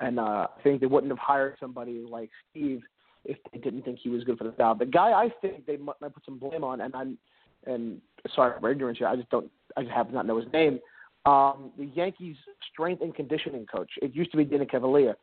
[0.00, 2.82] and uh, I think they wouldn't have hired somebody like Steve
[3.24, 4.78] if they didn't think he was good for the job.
[4.78, 7.18] The guy I think they might, might put some blame on, and I'm
[7.66, 8.00] and
[8.34, 10.78] sorry for ignorance here, I just don't I just have to not know his name.
[11.26, 12.36] Um, the Yankees
[12.70, 13.90] strength and conditioning coach.
[14.02, 15.14] It used to be Dana Cavalea.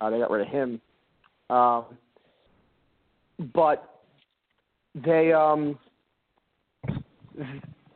[0.00, 0.80] Uh, they got rid of him.
[1.48, 1.84] Um,
[3.54, 4.00] but
[4.94, 5.78] they um,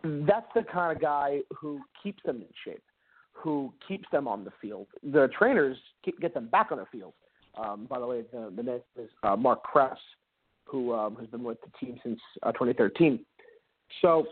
[0.04, 2.82] that's the kind of guy who keeps them in shape,
[3.32, 4.86] who keeps them on the field.
[5.02, 7.12] The trainers keep, get them back on the field.
[7.56, 9.98] Um, by the way, the, the name is uh, Mark Krause,
[10.64, 13.20] who um, has been with the team since uh, 2013.
[14.02, 14.26] So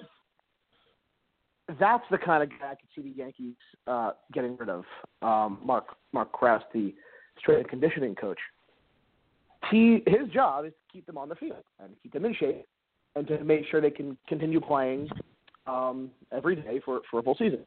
[1.79, 3.55] that's the kind of guy I could see the Yankees
[3.87, 4.85] uh, getting rid of.
[5.23, 6.95] Um, Mark Mark Krause, the
[7.39, 8.39] strength and conditioning coach.
[9.71, 12.67] He his job is to keep them on the field and keep them in shape,
[13.17, 15.09] and to make sure they can continue playing
[15.67, 17.61] um, every day for for a full season.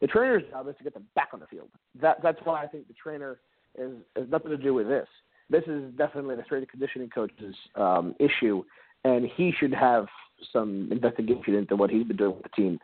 [0.00, 1.68] The trainer's job is to get them back on the field.
[2.00, 3.38] That that's why I think the trainer
[3.78, 5.08] is has nothing to do with this.
[5.48, 8.64] This is definitely the strength and conditioning coach's um, issue,
[9.04, 10.06] and he should have
[10.52, 12.78] some investigation into what he's been doing with the team,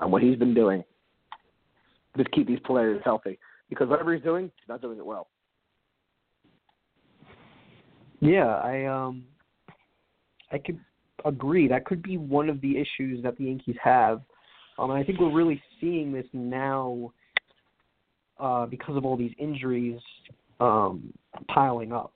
[0.00, 0.82] um, what he's been doing
[2.16, 3.38] to keep these players healthy.
[3.68, 5.28] Because whatever he's doing, he's not doing it well.
[8.20, 9.24] Yeah, I um,
[10.52, 10.78] I could
[11.24, 11.68] agree.
[11.68, 14.20] That could be one of the issues that the Yankees have.
[14.78, 17.12] Um, and I think we're really seeing this now
[18.38, 20.00] uh, because of all these injuries
[20.60, 21.12] um,
[21.48, 22.12] piling up.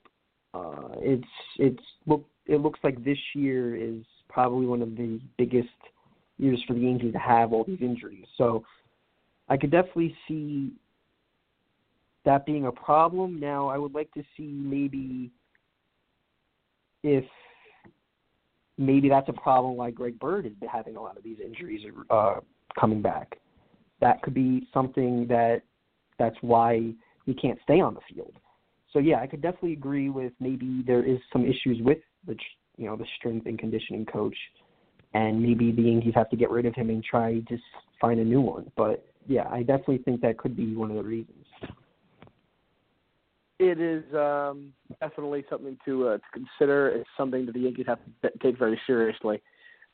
[0.53, 5.69] Uh, it's it's look it looks like this year is probably one of the biggest
[6.37, 8.25] years for the Yankees to have all these injuries.
[8.37, 8.63] So
[9.49, 10.71] I could definitely see
[12.25, 13.39] that being a problem.
[13.39, 15.31] Now I would like to see maybe
[17.03, 17.25] if
[18.77, 22.35] maybe that's a problem why Greg Bird been having a lot of these injuries uh,
[22.79, 23.39] coming back.
[24.01, 25.61] That could be something that
[26.19, 26.93] that's why
[27.25, 28.33] he can't stay on the field.
[28.91, 32.35] So yeah, I could definitely agree with maybe there is some issues with the
[32.77, 34.35] you know the strength and conditioning coach,
[35.13, 37.57] and maybe the Yankees have to get rid of him and try to
[37.99, 38.71] find a new one.
[38.75, 41.45] But yeah, I definitely think that could be one of the reasons.
[43.59, 46.89] It is um, definitely something to uh, to consider.
[46.89, 49.41] It's something that the Yankees have to take very seriously,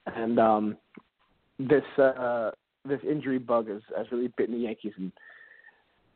[0.06, 0.78] and um,
[1.60, 2.52] this uh,
[2.84, 5.14] this injury bug has, has really bitten the Yankees and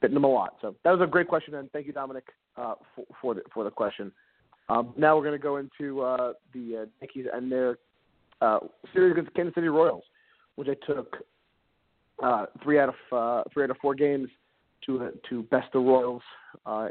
[0.02, 0.56] bitten them a lot.
[0.62, 2.26] So that was a great question, and thank you, Dominic,
[2.58, 4.12] uh, for, for the for the question.
[4.68, 7.78] Um, now we're going to go into uh, the uh, Yankees and their
[8.41, 8.60] uh,
[8.93, 10.04] series against Kansas City Royals,
[10.56, 11.17] which I took
[12.23, 14.30] uh, three out of uh, three out of four games
[14.86, 16.21] to uh, to best the Royals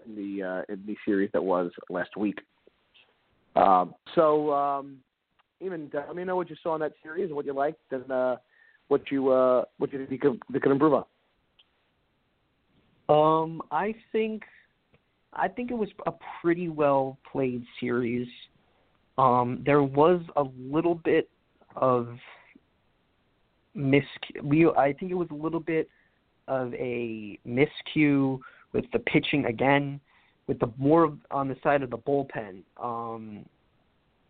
[0.06, 2.38] in the in the series that was last week.
[3.54, 4.98] Um, so, um,
[5.62, 8.04] Eamon let me know what you saw in that series and what you liked, and
[8.88, 9.24] what you
[9.78, 11.04] what you think you could, you could improve on.
[13.08, 14.42] Um, I think
[15.32, 18.26] I think it was a pretty well played series.
[19.18, 21.28] Um, there was a little bit
[21.76, 22.08] of
[23.74, 24.04] mis.
[24.42, 25.88] We I think it was a little bit
[26.48, 28.38] of a miscue
[28.72, 30.00] with the pitching again,
[30.46, 32.62] with the more on the side of the bullpen.
[32.82, 33.44] Um,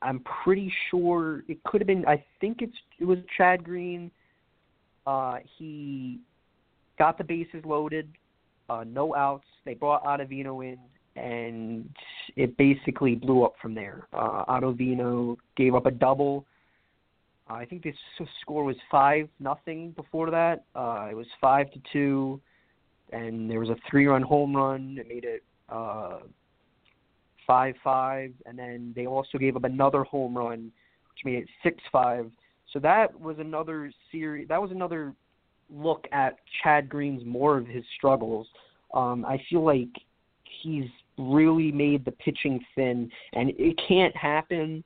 [0.02, 2.06] I'm pretty sure it could have been.
[2.06, 4.10] I think it's it was Chad Green.
[5.06, 6.20] Uh, he
[6.98, 8.08] got the bases loaded,
[8.68, 9.44] uh, no outs.
[9.64, 10.78] They brought Ottavino in,
[11.20, 11.88] and
[12.36, 14.08] it basically blew up from there.
[14.12, 14.44] Uh,
[15.56, 16.44] gave up a double.
[17.48, 17.92] I think the
[18.40, 20.64] score was five nothing before that.
[20.74, 22.40] Uh, it was five to two,
[23.12, 24.96] and there was a three-run home run.
[24.98, 26.18] It made it uh,
[27.46, 30.72] five five, and then they also gave up another home run,
[31.12, 32.30] which made it six five.
[32.72, 34.48] So that was another series.
[34.48, 35.14] That was another
[35.70, 38.46] look at Chad Green's more of his struggles.
[38.92, 39.88] Um, I feel like
[40.62, 40.88] he's
[41.18, 44.84] really made the pitching thin, and it can't happen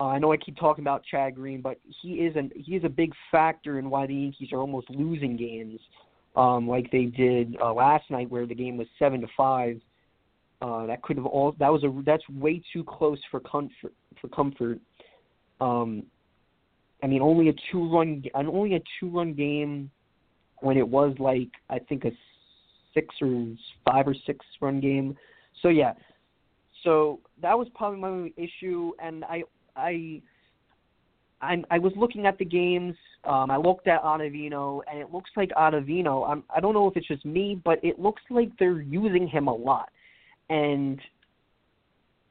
[0.00, 2.84] Uh, I know I keep talking about Chad Green, but he is an he is
[2.84, 5.78] a big factor in why the Yankees are almost losing games,
[6.36, 9.78] um, like they did uh, last night, where the game was seven to five.
[10.62, 14.28] Uh, that could have all that was a that's way too close for comfort for
[14.28, 14.80] comfort.
[15.60, 16.04] Um,
[17.02, 19.90] I mean, only a two run and only a two run game
[20.60, 22.10] when it was like I think a
[22.94, 23.48] six or
[23.84, 25.14] five or six run game.
[25.60, 25.92] So yeah,
[26.84, 29.42] so that was probably my issue, and I
[29.76, 30.22] I
[31.42, 32.94] I, I was looking at the games.
[33.24, 36.28] Um, I looked at Ottavino, and it looks like Ottavino.
[36.28, 39.48] I'm, I don't know if it's just me, but it looks like they're using him
[39.48, 39.88] a lot.
[40.50, 41.00] And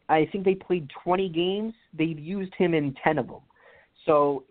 [0.09, 1.73] I think they played 20 games.
[1.97, 3.41] They've used him in 10 of them.
[4.05, 4.43] So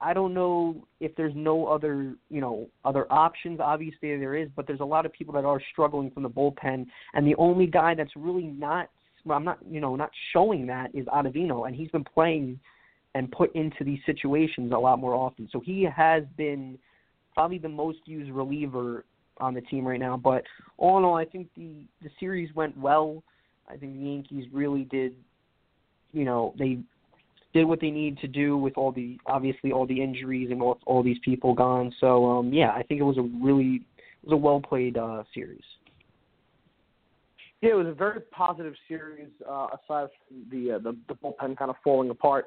[0.00, 3.60] I don't know if there's no other, you know, other options.
[3.60, 6.86] Obviously there is, but there's a lot of people that are struggling from the bullpen,
[7.14, 8.88] and the only guy that's really not
[9.24, 12.58] well, I'm not, you know, not showing that is Ottavino, and he's been playing
[13.14, 15.48] and put into these situations a lot more often.
[15.52, 16.78] So he has been
[17.34, 19.04] probably the most used reliever
[19.38, 20.16] on the team right now.
[20.16, 20.44] But
[20.76, 23.22] all in all, I think the the series went well.
[23.68, 25.14] I think the Yankees really did,
[26.12, 26.78] you know, they
[27.52, 30.78] did what they needed to do with all the obviously all the injuries and all,
[30.86, 31.92] all these people gone.
[32.00, 33.82] So um yeah, I think it was a really
[34.22, 35.64] it was a well played uh series.
[37.60, 39.28] Yeah, it was a very positive series.
[39.46, 42.46] Uh, aside from the, uh, the the bullpen kind of falling apart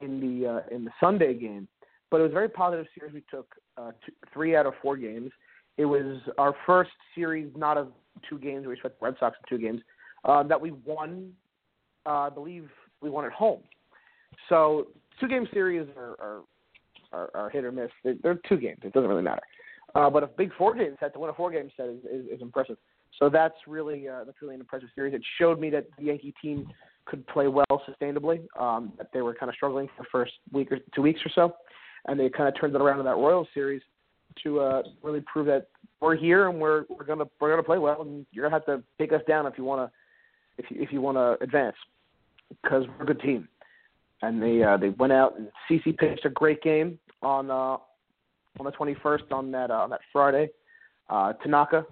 [0.00, 1.68] in the uh, in the Sunday game,
[2.10, 3.14] but it was a very positive series.
[3.14, 5.30] We took uh, two, three out of four games.
[5.78, 7.92] It was our first series, not of
[8.28, 8.66] two games.
[8.66, 9.80] We swept the Red Sox in two games
[10.24, 11.32] uh, that we won.
[12.04, 12.68] Uh, I believe
[13.00, 13.60] we won at home.
[14.48, 14.88] So
[15.20, 16.40] two game series are are,
[17.12, 17.90] are, are hit or miss.
[18.02, 18.80] They're, they're two games.
[18.82, 19.42] It doesn't really matter.
[19.94, 22.26] Uh, but a big four game set to win a four game set is, is,
[22.26, 22.76] is impressive.
[23.18, 25.14] So that's really uh, that's really an impressive series.
[25.14, 26.68] It showed me that the Yankee team
[27.04, 28.46] could play well sustainably.
[28.58, 31.30] Um, that they were kind of struggling for the first week or two weeks or
[31.34, 31.56] so,
[32.06, 33.82] and they kind of turned it around in that Royals series
[34.42, 35.68] to uh, really prove that
[36.00, 38.82] we're here and we're we're gonna we're gonna play well, and you're gonna have to
[38.98, 39.90] take us down if you wanna
[40.58, 41.76] if you if you wanna advance
[42.62, 43.48] because we're a good team.
[44.22, 47.76] And they uh, they went out and CC pitched a great game on uh,
[48.58, 50.50] on the 21st on that uh, on that Friday.
[51.08, 51.84] Uh, Tanaka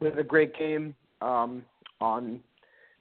[0.00, 1.62] we had a great game um,
[2.00, 2.40] on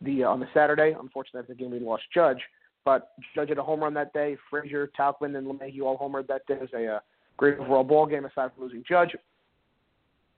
[0.01, 0.95] the uh, on the Saturday.
[0.99, 2.39] Unfortunately, that's the game we lost Judge,
[2.85, 4.37] but Judge had a home run that day.
[4.49, 6.55] Frazier, Tauchman, and LeMahieu all homered that day.
[6.55, 6.99] It was a uh,
[7.37, 9.15] great overall ball game aside from losing Judge.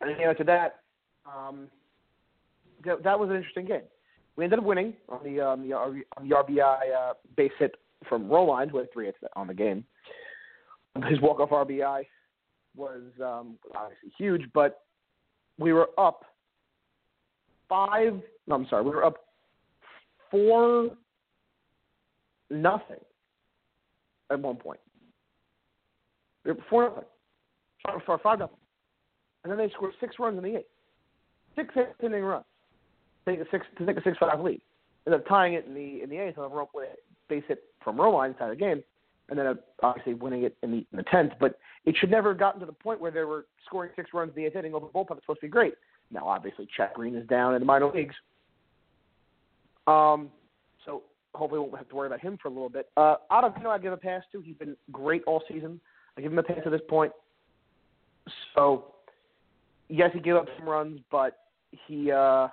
[0.01, 0.82] And then after that,
[1.26, 1.68] um,
[2.86, 3.82] that, that was an interesting game.
[4.36, 7.76] We ended up winning on the um, the, on the RBI uh, base hit
[8.07, 9.84] from Romine, who had three hits on the game.
[11.10, 12.05] His walk off RBI
[12.76, 14.84] was um, obviously huge, but
[15.57, 16.24] we were up
[17.70, 18.20] five.
[18.47, 18.84] No, I'm sorry.
[18.84, 19.17] We were up
[20.30, 20.89] four
[22.49, 22.97] nothing
[24.32, 24.80] at one point.
[26.45, 27.03] We were four nothing.
[28.05, 28.57] For five nothing.
[29.43, 30.67] And then they scored six runs in the eighth.
[31.55, 32.45] Six inning runs.
[33.26, 34.61] Take a six to take a six five lead.
[35.07, 36.95] Ended up tying it in the in the eighth on a rope with a
[37.30, 38.84] base hit from Romine to the game,
[39.30, 41.34] and then obviously winning it in the in the tenth.
[41.39, 44.32] But it should never have gotten to the point where they were scoring six runs
[44.36, 45.17] in the eighth inning over the bullpen.
[45.17, 45.74] It's supposed to be great.
[46.12, 48.16] Now, obviously, Chad Green is down in the minor leagues.
[49.88, 50.30] Um,
[50.86, 51.03] so
[51.36, 52.89] hopefully, we won't have to worry about him for a little bit.
[52.97, 54.41] Uh, Ottavino, I give a pass to.
[54.41, 55.80] He's been great all season.
[56.18, 57.12] I give him a pass at this point.
[58.55, 58.93] So,
[59.88, 61.38] yes, he gave up some runs, but
[61.88, 62.47] he uh,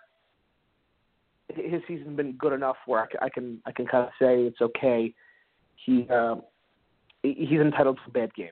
[1.55, 4.61] his season's been good enough where I I can, I can kind of say it's
[4.61, 5.13] okay.
[5.85, 6.37] He uh,
[7.23, 8.51] he's entitled to a bad game.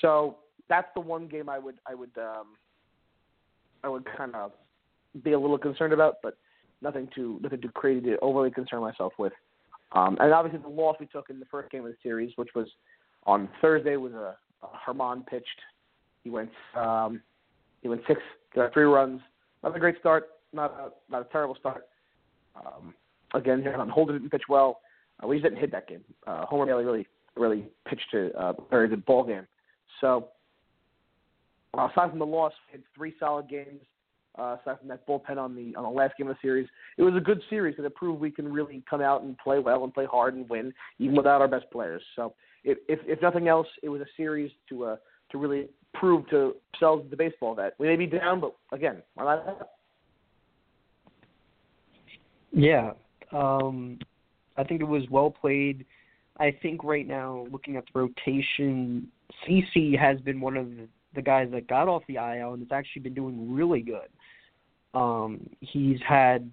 [0.00, 0.38] So
[0.68, 2.48] that's the one game I would I would um,
[3.84, 4.52] I would kind of
[5.22, 6.36] be a little concerned about, but
[6.82, 9.32] nothing too nothing too crazy to overly concern myself with.
[9.92, 12.50] Um, and obviously the loss we took in the first game of the series, which
[12.54, 12.66] was
[13.24, 15.46] on Thursday, was a, a Germán pitched.
[16.24, 17.22] He went um,
[17.82, 18.20] he went six,
[18.54, 19.20] got three runs.
[19.62, 21.86] Not a great start, not a not a terrible start.
[22.56, 22.94] Um,
[23.34, 24.80] again, Holder didn't pitch well.
[25.22, 26.04] Uh, we just didn't hit that game.
[26.26, 27.06] Uh, Homer Bailey really
[27.36, 29.46] really pitched a uh, very good ball game.
[30.00, 30.28] So
[31.76, 33.82] uh, aside from the loss, had three solid games.
[34.38, 37.02] Uh, aside from that bullpen on the on the last game of the series, it
[37.02, 39.82] was a good series because it proved we can really come out and play well
[39.82, 42.02] and play hard and win even without our best players.
[42.14, 44.96] So, if if, if nothing else, it was a series to uh,
[45.30, 49.24] to really prove to ourselves the baseball that we may be down, but again, we're
[49.24, 49.68] not.
[52.52, 52.92] Yeah,
[53.32, 53.98] um,
[54.56, 55.84] I think it was well played.
[56.38, 59.08] I think right now, looking at the rotation,
[59.46, 60.68] CC has been one of
[61.14, 64.08] the guys that got off the IL and has actually been doing really good.
[64.94, 66.50] Um, he's had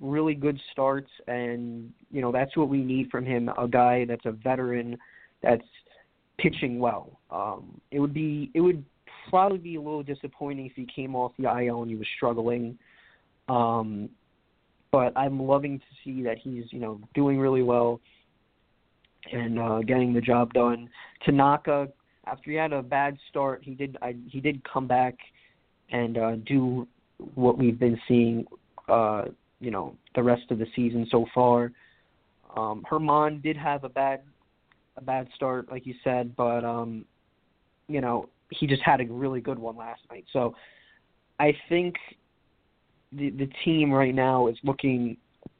[0.00, 3.48] really good starts, and you know that's what we need from him.
[3.58, 4.96] A guy that's a veteran,
[5.42, 5.64] that's
[6.38, 7.20] pitching well.
[7.30, 8.84] Um, it would be it would
[9.28, 12.78] probably be a little disappointing if he came off the IL and he was struggling.
[13.48, 14.08] Um,
[14.90, 18.00] but I'm loving to see that he's you know doing really well
[19.32, 20.88] and uh, getting the job done.
[21.24, 21.88] Tanaka,
[22.30, 25.16] after he had a bad start, he did I, he did come back
[25.90, 26.86] and uh, do
[27.34, 28.46] what we've been seeing,
[28.88, 29.24] uh,
[29.60, 31.72] you know, the rest of the season so far.
[32.56, 34.22] Um, Germán did have a bad
[34.96, 37.04] a bad start, like you said, but um,
[37.88, 40.24] you know, he just had a really good one last night.
[40.32, 40.54] So
[41.38, 41.94] I think
[43.12, 45.16] the the team right now is looking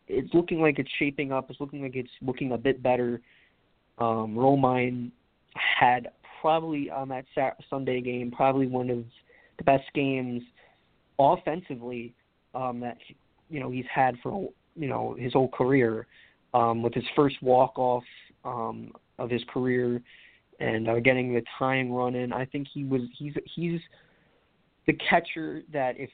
[0.07, 1.51] it's looking like it's shaping up.
[1.51, 3.21] It's looking like it's looking a bit better.
[3.99, 5.11] Um, Romine
[5.55, 6.09] had
[6.41, 7.25] probably on that
[7.69, 9.05] Sunday game probably one of
[9.59, 10.43] the best games
[11.19, 12.15] offensively
[12.55, 12.99] um, that
[13.51, 16.07] you know he's had for you know his whole career
[16.55, 18.05] um, with his first walk off
[18.45, 20.01] um, of his career
[20.61, 22.33] and uh, getting the tying run in.
[22.33, 23.81] I think he was he's he's
[24.87, 26.11] the catcher that if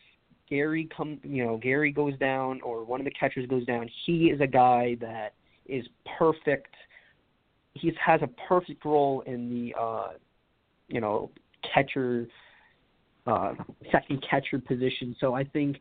[0.49, 4.27] Gary come you know Gary goes down or one of the catchers goes down, he
[4.27, 5.35] is a guy that
[5.67, 5.87] is
[6.19, 6.75] perfect.
[7.75, 10.13] He has a perfect role in the uh,
[10.89, 11.31] you know
[11.73, 12.27] catcher
[13.27, 13.55] uh,
[13.91, 15.17] second catcher position.
[15.21, 15.81] So I think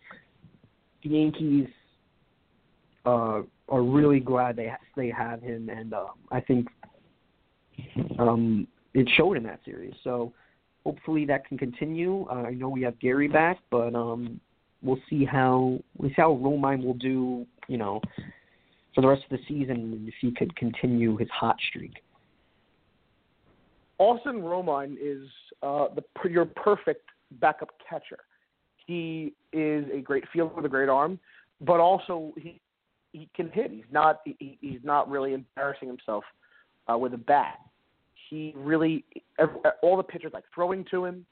[1.03, 1.67] the Yankees
[3.05, 6.67] uh, are really glad they they have him, and uh, I think
[8.19, 9.93] um, it showed in that series.
[10.03, 10.33] So
[10.83, 12.25] hopefully that can continue.
[12.29, 14.39] Uh, I know we have Gary back, but um,
[14.81, 17.45] we'll see how we'll see how Romine will do.
[17.67, 18.01] You know,
[18.93, 22.03] for the rest of the season, if he could continue his hot streak.
[23.97, 25.27] Austin Romine is
[25.61, 28.19] uh, the your perfect backup catcher.
[28.85, 31.19] He is a great fielder with a great arm,
[31.61, 32.59] but also he
[33.13, 33.71] he can hit.
[33.71, 36.23] He's not he, he's not really embarrassing himself
[36.91, 37.59] uh, with a bat.
[38.29, 39.05] He really
[39.81, 41.25] all the pitchers like throwing to him.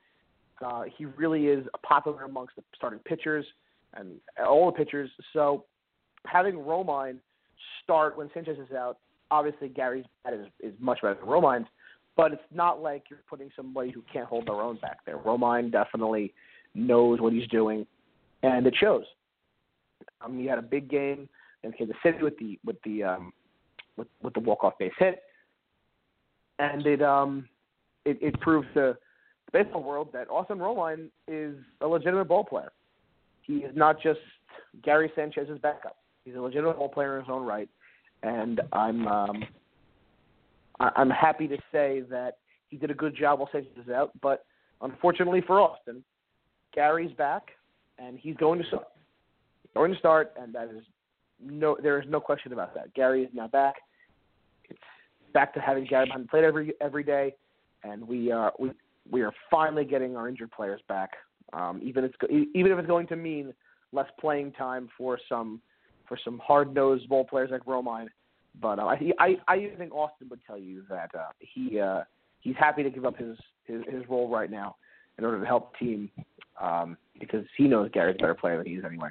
[0.63, 3.45] Uh, he really is popular amongst the starting pitchers
[3.95, 4.13] and
[4.47, 5.09] all the pitchers.
[5.33, 5.65] So
[6.25, 7.17] having Romine
[7.83, 8.97] start when Sanchez is out,
[9.29, 11.67] obviously Gary's bat is, is much better than Romine's,
[12.17, 15.17] but it's not like you're putting somebody who can't hold their own back there.
[15.17, 16.33] Romine definitely
[16.75, 17.85] knows what he's doing,
[18.43, 19.03] and it shows.
[20.21, 21.29] Um, he had a big game
[21.63, 23.33] in Kansas City with the with the um,
[23.97, 25.21] with, with the walk off base hit,
[26.59, 27.47] and it um
[28.05, 28.97] it, it proves to
[29.45, 32.71] the baseball world that Austin Romine is a legitimate ball player.
[33.43, 34.19] He is not just
[34.83, 35.97] Gary Sanchez's backup.
[36.25, 37.69] He's a legitimate ball player in his own right,
[38.23, 39.43] and I'm um,
[40.79, 42.37] I'm happy to say that
[42.69, 44.11] he did a good job while Sanchez is out.
[44.21, 44.45] But
[44.81, 46.03] unfortunately for Austin,
[46.73, 47.49] Gary's back,
[47.99, 48.87] and he's going to start.
[49.75, 50.83] Going to start, and that is
[51.43, 52.93] no, there is no question about that.
[52.93, 53.75] Gary is now back.
[54.69, 54.79] It's
[55.33, 57.35] back to having Gary behind the plate every every day,
[57.83, 58.71] and we are we
[59.09, 61.11] we are finally getting our injured players back.
[61.53, 62.15] Um, even it's
[62.53, 63.53] even if it's going to mean
[63.91, 65.61] less playing time for some
[66.11, 68.07] for some hard nosed ball players like Romine.
[68.61, 72.01] But uh, I, I I think Austin would tell you that uh, he uh,
[72.41, 74.75] he's happy to give up his, his his role right now
[75.17, 76.11] in order to help the team
[76.59, 79.07] um, because he knows Gary's a better player than he is anyway.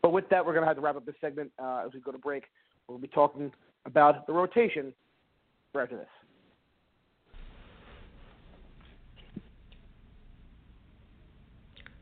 [0.00, 1.98] But with that, we're going to have to wrap up this segment uh, as we
[1.98, 2.44] go to break.
[2.86, 3.50] We'll be talking
[3.84, 4.94] about the rotation
[5.72, 6.06] right after this.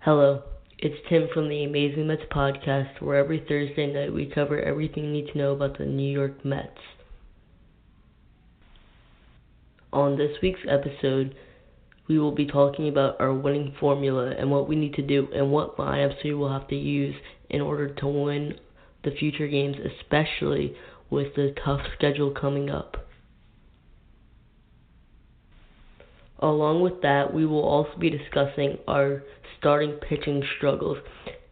[0.00, 0.42] Hello,
[0.85, 5.12] it's Tim from the Amazing Mets podcast, where every Thursday night we cover everything you
[5.12, 6.76] need to know about the New York Mets.
[9.93, 11.37] On this week's episode,
[12.09, 15.53] we will be talking about our winning formula and what we need to do and
[15.53, 17.14] what lineups we will have to use
[17.49, 18.55] in order to win
[19.05, 20.74] the future games, especially
[21.11, 22.97] with the tough schedule coming up.
[26.43, 29.22] Along with that, we will also be discussing our
[29.59, 30.99] starting pitching struggles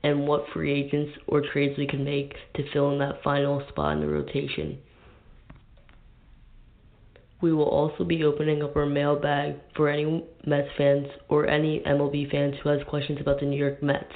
[0.03, 3.93] and what free agents or trades we can make to fill in that final spot
[3.93, 4.79] in the rotation.
[7.41, 12.29] We will also be opening up our mailbag for any Mets fans or any MLB
[12.29, 14.13] fans who has questions about the New York Mets.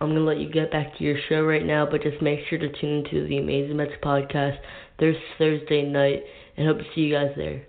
[0.00, 2.40] I'm going to let you get back to your show right now, but just make
[2.48, 4.58] sure to tune into the Amazing Mets podcast
[5.00, 6.22] this Thursday night
[6.56, 7.66] and hope to see you guys there.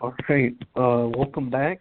[0.00, 1.80] All right, uh, welcome back.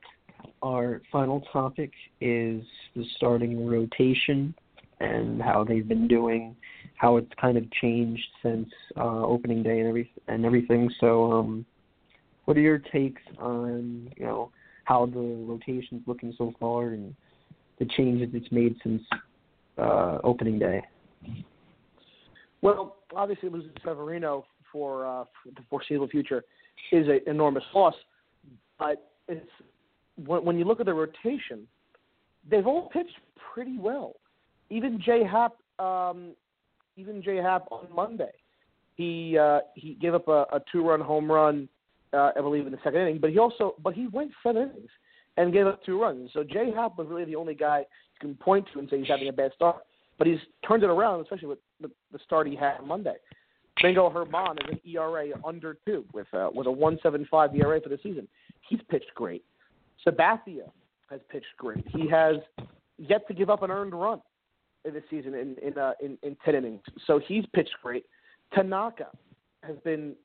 [0.61, 2.63] Our final topic is
[2.95, 4.53] the starting rotation
[4.99, 6.55] and how they've been doing
[6.95, 8.67] how it's kind of changed since
[8.97, 10.91] uh, opening day and every and everything.
[10.99, 11.65] So, um,
[12.43, 14.51] what are your takes on you know
[14.83, 17.15] how the rotation's looking so far and
[17.79, 19.01] the changes it's made since
[19.77, 20.83] uh, opening day.
[22.61, 26.43] Well, obviously losing Severino for, uh, for the foreseeable future
[26.91, 27.95] is an enormous loss,
[28.79, 29.45] but it's
[30.25, 31.67] when, you look at the rotation,
[32.49, 33.19] they've all pitched
[33.53, 34.13] pretty well.
[34.69, 36.31] Even Jay Happ, um,
[36.97, 38.31] even Jay Happ on Monday,
[38.95, 41.69] he uh, he gave up a, a two-run home run,
[42.13, 43.19] uh, I believe, in the second inning.
[43.19, 44.89] But he also, but he went seven innings
[45.37, 46.31] and gave up two runs.
[46.33, 49.07] So Jay Happ was really the only guy you can point to and say he's
[49.07, 49.77] having a bad start.
[50.17, 53.15] But he's turned it around, especially with the, the start he had on Monday.
[53.81, 57.99] Domingo Germán is an ERA under two with uh, with a 1.75 ERA for the
[58.03, 58.27] season.
[58.67, 59.43] He's pitched great.
[60.05, 60.69] Sabathia
[61.09, 61.85] has pitched great.
[61.95, 62.35] He has
[62.97, 64.21] yet to give up an earned run
[64.85, 66.81] in this season in in, uh, in in ten innings.
[67.07, 68.05] So he's pitched great.
[68.53, 69.07] Tanaka
[69.63, 70.15] has been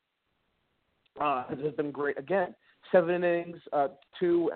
[1.19, 2.55] uh, has been great again.
[2.91, 3.87] Seven innings, uh,
[4.19, 4.51] two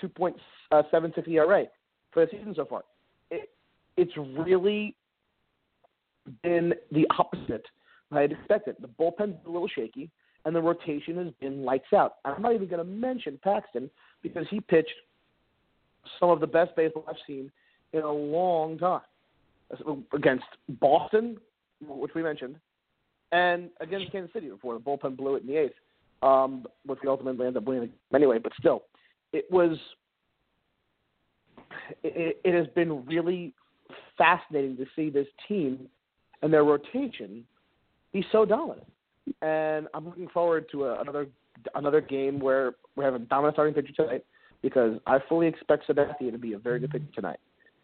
[0.00, 0.36] two point
[0.70, 1.64] uh, seven six ERA
[2.12, 2.82] for the season so far.
[3.30, 3.50] It,
[3.96, 4.96] it's really
[6.42, 7.66] been the opposite
[8.12, 8.76] I had expected.
[8.80, 10.10] The bullpen's a little shaky,
[10.44, 12.16] and the rotation has been lights out.
[12.24, 13.90] I'm not even going to mention Paxton
[14.22, 14.92] because he pitched
[16.18, 17.50] some of the best baseball I've seen
[17.92, 19.00] in a long time
[20.12, 20.44] against
[20.80, 21.38] Boston,
[21.80, 22.56] which we mentioned,
[23.30, 25.74] and against Kansas City before the bullpen blew it in the eighth,
[26.22, 28.38] um, which we ultimately ended up winning anyway.
[28.38, 28.84] But still,
[29.32, 29.78] it was.
[32.02, 33.54] It, it has been really
[34.18, 35.88] fascinating to see this team
[36.42, 37.44] and their rotation
[38.12, 38.86] be so dominant.
[39.40, 41.28] And I'm looking forward to a, another
[41.74, 44.24] another game where we have a dominant starting pitcher tonight
[44.62, 47.38] because I fully expect Sabathia to be a very good pitcher tonight.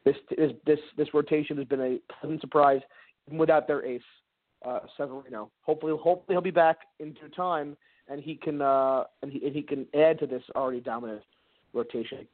[0.05, 2.81] This this this this rotation has been a pleasant surprise
[3.31, 4.03] without their ace,
[4.65, 5.51] uh, Severino.
[5.63, 7.77] Hopefully, hopefully he'll be back in due time
[8.09, 11.23] and he can uh, and he and he can add to this already dominant
[11.73, 12.27] rotation.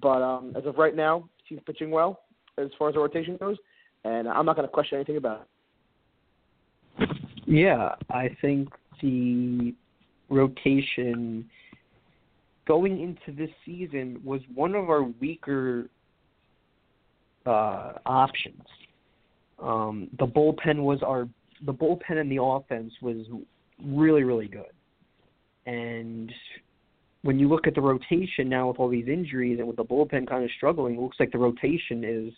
[0.00, 2.22] But um, as of right now, he's pitching well
[2.58, 3.56] as far as the rotation goes,
[4.04, 5.42] and I'm not going to question anything about
[7.00, 7.08] it.
[7.50, 8.68] Yeah, I think
[9.00, 9.74] the
[10.28, 11.48] rotation
[12.66, 15.88] going into this season was one of our weaker
[17.46, 18.60] uh, options.
[19.58, 21.26] Um, the bullpen was our
[21.64, 23.16] the bullpen and the offense was
[23.82, 24.74] really really good,
[25.64, 26.30] and
[27.22, 30.28] when you look at the rotation now with all these injuries and with the bullpen
[30.28, 32.30] kind of struggling, it looks like the rotation is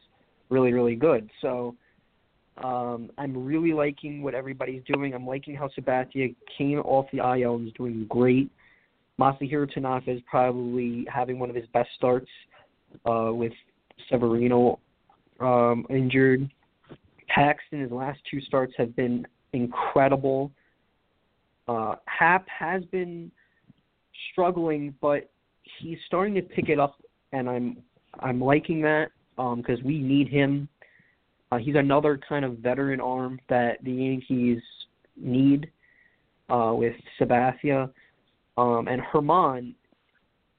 [0.50, 1.28] really really good.
[1.42, 1.74] So
[2.62, 5.14] um, I'm really liking what everybody's doing.
[5.14, 8.50] I'm liking how Sabathia came off the IL and is doing great.
[9.18, 12.28] Masahiro Tanaka is probably having one of his best starts
[13.04, 13.52] uh, with
[14.11, 14.78] Severino
[15.40, 16.50] um, injured.
[17.28, 20.50] Paxton, his last two starts have been incredible.
[21.68, 23.30] Uh, Happ has been
[24.32, 25.30] struggling, but
[25.78, 26.96] he's starting to pick it up,
[27.32, 27.76] and I'm
[28.18, 30.68] I'm liking that because um, we need him
[31.51, 34.62] uh, he's another kind of veteran arm that the Yankees
[35.16, 35.70] need
[36.48, 37.90] uh, with Sabathia
[38.57, 39.74] um, and Germán.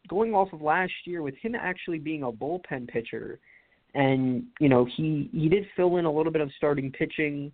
[0.08, 3.40] Going off of last year, with him actually being a bullpen pitcher,
[3.94, 7.52] and you know he he did fill in a little bit of starting pitching.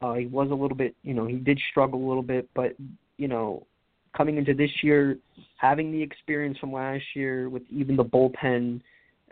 [0.00, 2.74] Uh, he was a little bit, you know, he did struggle a little bit, but
[3.18, 3.64] you know,
[4.16, 5.16] coming into this year,
[5.56, 8.80] having the experience from last year with even the bullpen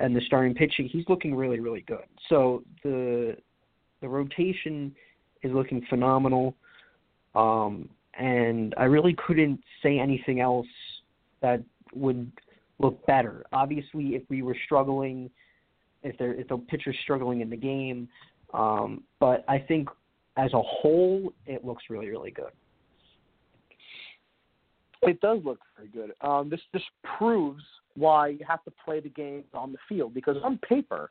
[0.01, 2.05] and the starting pitching, he's looking really, really good.
[2.28, 3.36] So the
[4.01, 4.94] the rotation
[5.42, 6.55] is looking phenomenal,
[7.34, 7.88] um,
[8.18, 10.66] and I really couldn't say anything else
[11.42, 11.62] that
[11.94, 12.32] would
[12.78, 13.44] look better.
[13.53, 15.30] Obviously, if we were struggling,
[16.03, 18.09] if there if the pitcher's struggling in the game,
[18.55, 19.88] um, but I think
[20.36, 22.53] as a whole, it looks really, really good.
[25.03, 26.12] It does look very good.
[26.20, 26.86] Um, this just
[27.18, 27.62] proves
[27.96, 31.11] why you have to play the game on the field because on paper,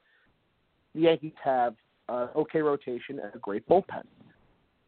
[0.94, 1.76] the Yankees have
[2.08, 4.04] an okay rotation and a great bullpen.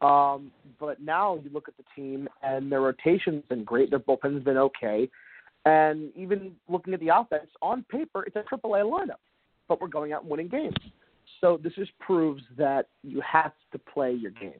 [0.01, 4.43] Um, but now you look at the team and their rotation's been great, their bullpen's
[4.43, 5.09] been okay,
[5.65, 9.19] and even looking at the offense on paper, it's a AAA lineup,
[9.67, 10.75] but we're going out and winning games.
[11.39, 14.55] So this just proves that you have to play your games.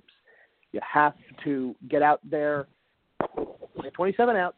[0.73, 1.13] You have
[1.43, 2.67] to get out there,
[3.93, 4.57] play 27 outs,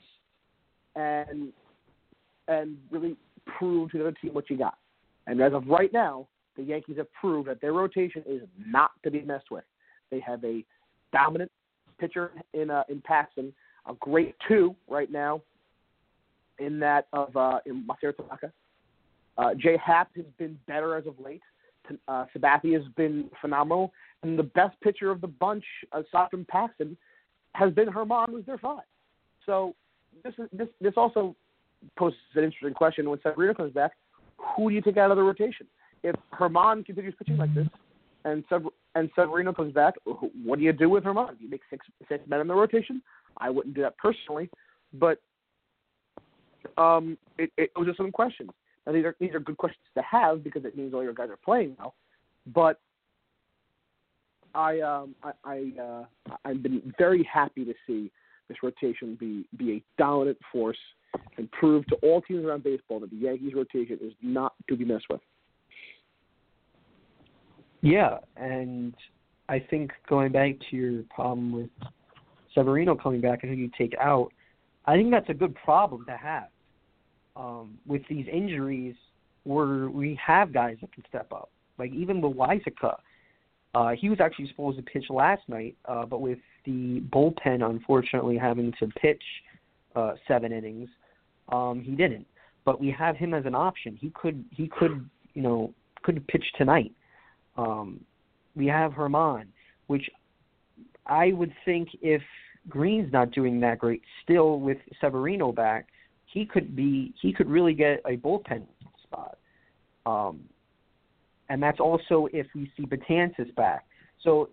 [0.95, 1.51] and
[2.47, 3.15] and really
[3.57, 4.77] prove to the other team what you got.
[5.27, 6.27] And as of right now,
[6.57, 9.63] the Yankees have proved that their rotation is not to be messed with.
[10.11, 10.63] They have a
[11.11, 11.51] dominant
[11.99, 13.53] pitcher in uh, in Paxton,
[13.88, 15.41] a great two right now
[16.59, 18.51] in that of uh, in Masahiro Tanaka.
[19.38, 21.41] Uh, Jay Happ has been better as of late.
[22.07, 26.95] Uh, Sabathia has been phenomenal, and the best pitcher of the bunch, aside from Paxton,
[27.53, 28.84] has been Germán, who's their five.
[29.45, 29.75] So
[30.23, 31.35] this is this this also
[31.97, 33.91] poses an interesting question when Severino comes back.
[34.55, 35.67] Who do you take out of the rotation?
[36.03, 37.67] if Germán continues pitching like this,
[38.25, 39.95] and Sever- and Severino comes back,
[40.43, 41.37] what do you do with Germán?
[41.37, 43.01] Do you make six six men in the rotation?
[43.37, 44.49] I wouldn't do that personally,
[44.93, 45.19] but
[46.77, 48.51] um, it, it those are some questions.
[48.85, 51.29] Now these are these are good questions to have because it means all your guys
[51.29, 51.93] are playing now.
[52.53, 52.79] But
[54.53, 58.11] I um I, I uh I've been very happy to see
[58.47, 60.77] this rotation be be a dominant force
[61.37, 64.85] and prove to all teams around baseball that the Yankees rotation is not to be
[64.85, 65.21] messed with.
[67.81, 68.93] Yeah, and
[69.49, 71.69] I think going back to your problem with
[72.55, 74.31] Severino coming back and who you take out,
[74.85, 76.47] I think that's a good problem to have.
[77.35, 78.95] Um, with these injuries,
[79.43, 82.95] where we have guys that can step up, like even Loaisiga,
[83.74, 88.38] uh, he was actually supposed to pitch last night, uh, but with the bullpen unfortunately
[88.38, 89.24] having to pitch
[89.95, 90.89] uh, seven innings,
[91.51, 92.26] um, he didn't.
[92.65, 93.97] But we have him as an option.
[93.99, 96.91] He could he could you know could pitch tonight.
[97.57, 97.99] Um,
[98.55, 99.45] we have Germán,
[99.88, 100.09] which
[101.07, 102.21] I would think if
[102.69, 105.88] Green's not doing that great, still with Severino back,
[106.26, 108.63] he could be he could really get a bullpen
[109.03, 109.38] spot.
[110.05, 110.41] Um,
[111.54, 113.86] and that's also if we see Betances back.
[114.24, 114.49] So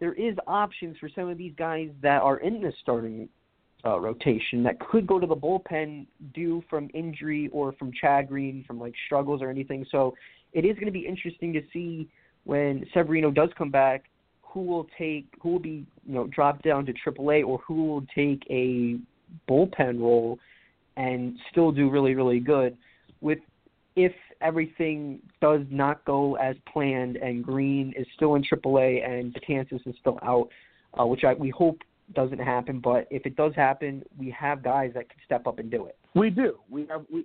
[0.00, 3.28] there is options for some of these guys that are in the starting
[3.84, 8.64] uh, rotation that could go to the bullpen due from injury or from Chad Green
[8.66, 9.86] from like struggles or anything.
[9.92, 10.16] So
[10.52, 12.08] it is going to be interesting to see
[12.42, 14.06] when Severino does come back
[14.42, 18.04] who will take who will be you know dropped down to AAA or who will
[18.12, 18.98] take a
[19.48, 20.36] bullpen role
[20.96, 22.76] and still do really really good
[23.20, 23.38] with
[23.94, 29.86] if everything does not go as planned and Green is still in AAA and Betances
[29.86, 30.48] is still out,
[30.98, 31.80] uh, which I, we hope
[32.14, 32.80] doesn't happen.
[32.80, 35.96] But if it does happen, we have guys that can step up and do it.
[36.14, 36.58] We do.
[36.70, 37.24] We have we.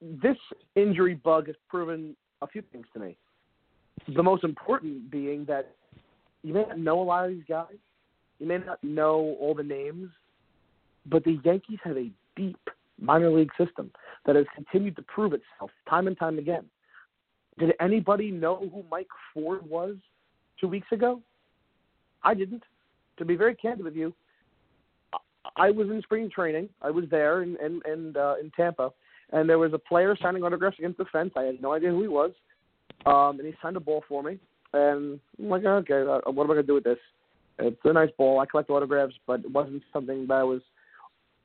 [0.00, 0.36] This
[0.74, 3.16] injury bug has proven a few things to me.
[4.14, 5.74] The most important being that
[6.42, 7.76] you may not know a lot of these guys,
[8.40, 10.10] you may not know all the names,
[11.06, 12.58] but the Yankees have a deep
[13.02, 13.90] minor league system
[14.26, 16.64] that has continued to prove itself time and time again.
[17.58, 19.96] Did anybody know who Mike Ford was
[20.60, 21.20] two weeks ago?
[22.22, 22.62] I didn't.
[23.18, 24.14] To be very candid with you,
[25.56, 26.68] I was in spring training.
[26.80, 28.90] I was there in in in, uh, in Tampa,
[29.32, 31.32] and there was a player signing autographs against the fence.
[31.36, 32.30] I had no idea who he was,
[33.04, 34.38] um, and he signed a ball for me.
[34.72, 36.98] And I'm like, okay, uh, what am I gonna do with this?
[37.58, 38.40] It's a nice ball.
[38.40, 40.62] I collect autographs, but it wasn't something that I was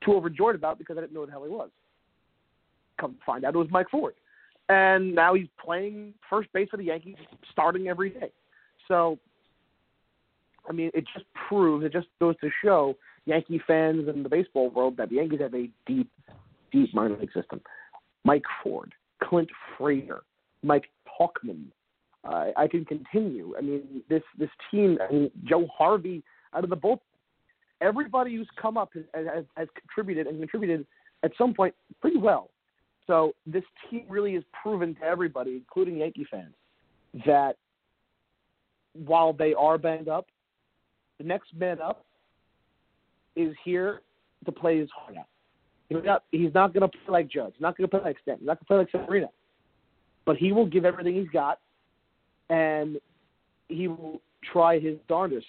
[0.04, 1.70] too overjoyed about because I didn't know who the hell he was.
[3.00, 4.14] Come find out, it was Mike Ford,
[4.68, 7.16] and now he's playing first base for the Yankees,
[7.52, 8.30] starting every day.
[8.88, 9.18] So,
[10.68, 14.70] I mean, it just proves, it just goes to show Yankee fans and the baseball
[14.70, 16.10] world that the Yankees have a deep,
[16.72, 17.60] deep minor league system.
[18.24, 18.92] Mike Ford,
[19.22, 20.22] Clint Frazier,
[20.62, 20.90] Mike
[21.20, 21.64] Tauchman.
[22.24, 23.54] Uh, I can continue.
[23.56, 24.98] I mean, this this team.
[25.08, 26.22] I mean, Joe Harvey
[26.52, 26.98] out of the bullpen
[27.80, 30.86] everybody who's come up has, has, has contributed and contributed
[31.22, 32.50] at some point pretty well.
[33.06, 36.54] So this team really has proven to everybody, including Yankee fans,
[37.26, 37.56] that
[38.92, 40.26] while they are banged up,
[41.18, 42.04] the next man up
[43.34, 44.02] is here
[44.44, 45.26] to play his heart out.
[45.88, 47.52] He's not, he's not going to play like Judge.
[47.54, 48.42] He's not going to play like Stanton.
[48.42, 49.32] He's not going to play like Severino.
[50.26, 51.60] But he will give everything he's got,
[52.50, 52.98] and
[53.68, 54.20] he will
[54.52, 55.46] try his darndest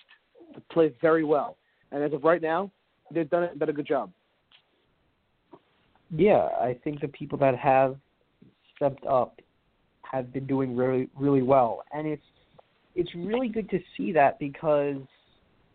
[0.55, 1.57] to play very well.
[1.91, 2.71] And as of right now,
[3.11, 4.11] they've done, done a good job.
[6.11, 7.95] Yeah, I think the people that have
[8.75, 9.39] stepped up
[10.11, 12.23] have been doing really really well, and it's
[12.95, 15.01] it's really good to see that because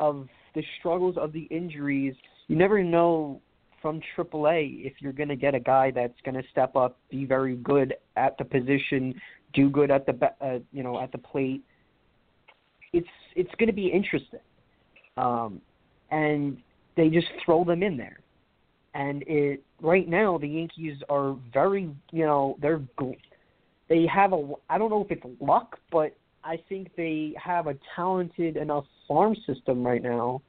[0.01, 2.15] of the struggles of the injuries.
[2.49, 3.41] You never know
[3.81, 7.27] from AAA if you're going to get a guy that's going to step up, be
[7.27, 9.15] very good at the position,
[9.53, 11.63] do good at the uh, you know at the plate.
[12.93, 13.07] It's
[13.37, 14.41] it's going to be interesting,
[15.17, 15.61] um,
[16.11, 16.59] and
[16.97, 18.21] they just throw them in there.
[18.95, 22.81] And it right now the Yankees are very you know they're
[23.89, 27.75] they have a I don't know if it's luck, but I think they have a
[27.97, 30.43] talented enough farm system right now.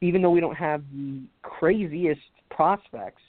[0.00, 2.20] Even though we don't have the craziest
[2.50, 3.22] prospects,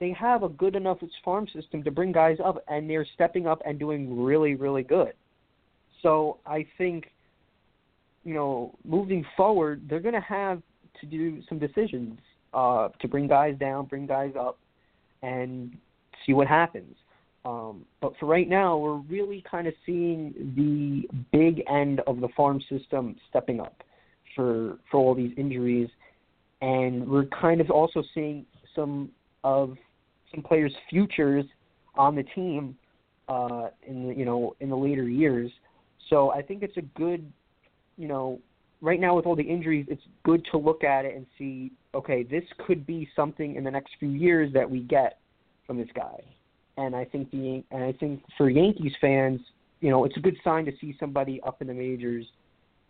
[0.00, 3.62] they have a good enough farm system to bring guys up, and they're stepping up
[3.64, 5.12] and doing really, really good.
[6.02, 7.06] So I think,
[8.24, 10.62] you know, moving forward, they're going to have
[11.00, 12.18] to do some decisions
[12.54, 14.58] uh, to bring guys down, bring guys up,
[15.22, 15.76] and
[16.24, 16.96] see what happens.
[17.44, 22.28] Um, but for right now, we're really kind of seeing the big end of the
[22.36, 23.82] farm system stepping up
[24.36, 25.88] for for all these injuries,
[26.60, 28.46] and we're kind of also seeing
[28.76, 29.10] some
[29.42, 29.76] of
[30.32, 31.44] some players' futures
[31.96, 32.76] on the team
[33.28, 35.50] uh, in the you know in the later years.
[36.08, 37.32] So I think it's a good,
[38.02, 38.40] you know,
[38.80, 42.24] right now with all the injuries, it's good to look at it and see, okay,
[42.24, 45.20] this could be something in the next few years that we get
[45.68, 46.20] from this guy.
[46.76, 49.40] And I think the and I think for Yankees fans,
[49.80, 52.26] you know, it's a good sign to see somebody up in the majors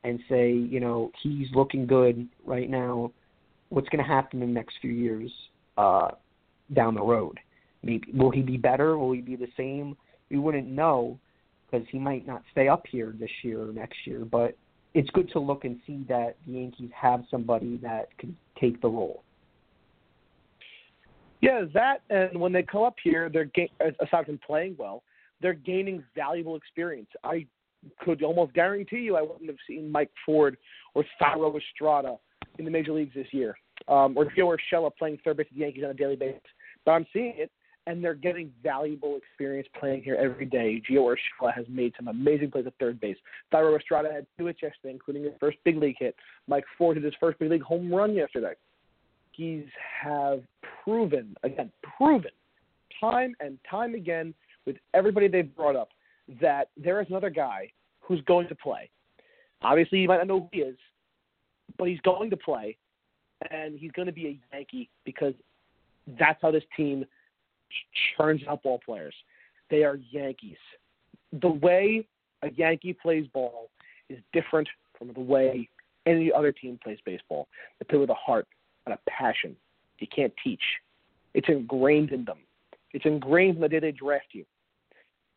[0.02, 3.12] and say, you know, he's looking good right now.
[3.68, 5.30] What's going to happen in the next few years
[5.76, 6.12] uh,
[6.72, 7.38] down the road?
[7.82, 8.96] Maybe will he be better?
[8.96, 9.94] Will he be the same?
[10.30, 11.18] We wouldn't know
[11.72, 14.24] because he might not stay up here this year or next year.
[14.24, 14.56] But
[14.94, 18.88] it's good to look and see that the Yankees have somebody that can take the
[18.88, 19.22] role.
[21.40, 23.50] Yeah, that and when they come up here, they're
[24.00, 25.02] aside from playing well,
[25.40, 27.08] they're gaining valuable experience.
[27.24, 27.46] I
[28.00, 30.56] could almost guarantee you I wouldn't have seen Mike Ford
[30.94, 32.16] or Thairo Estrada
[32.58, 33.56] in the major leagues this year,
[33.88, 36.40] um, or Gio Urshela playing third base at the Yankees on a daily basis.
[36.84, 37.50] But I'm seeing it,
[37.86, 40.80] and they're getting valuable experience playing here every day.
[40.88, 43.16] Gio Urshela has made some amazing plays at third base.
[43.52, 46.14] Thairo Estrada had two hits yesterday, including his first big league hit.
[46.46, 48.54] Mike Ford hit his first big league home run yesterday.
[49.38, 49.66] Yankees
[50.02, 50.42] have
[50.84, 52.30] proven, again, proven,
[53.00, 54.34] time and time again
[54.66, 55.88] with everybody they've brought up
[56.40, 57.70] that there is another guy
[58.00, 58.88] who's going to play.
[59.62, 60.76] Obviously, you might not know who he is,
[61.78, 62.76] but he's going to play,
[63.50, 65.34] and he's going to be a Yankee because
[66.18, 67.04] that's how this team
[68.16, 69.14] churns out ball players.
[69.70, 70.56] They are Yankees.
[71.40, 72.06] The way
[72.42, 73.70] a Yankee plays ball
[74.08, 74.68] is different
[74.98, 75.68] from the way
[76.06, 77.48] any other team plays baseball.
[77.78, 78.46] They play with a heart
[78.86, 79.56] and a passion.
[79.98, 80.62] You can't teach.
[81.34, 82.38] It's ingrained in them.
[82.92, 84.44] It's ingrained from the day they draft you.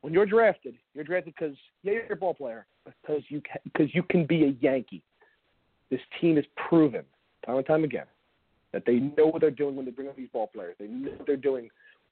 [0.01, 4.03] When you're drafted, you're drafted because yeah, you're a ball player, because you because you
[4.03, 5.01] can be a Yankee.
[5.89, 7.03] This team has proven
[7.45, 8.05] time and time again
[8.73, 10.75] that they know what they're doing when they bring up these ball players.
[10.79, 11.69] They know what they're doing.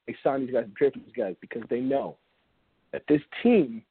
[0.07, 2.17] They sign these guys, and draft these guys because they know
[2.91, 3.83] that this team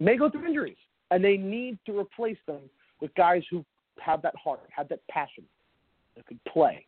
[0.00, 0.76] may go through injuries,
[1.10, 2.60] and they need to replace them
[3.00, 3.64] with guys who
[4.00, 5.44] have that heart, have that passion,
[6.16, 6.86] that could play.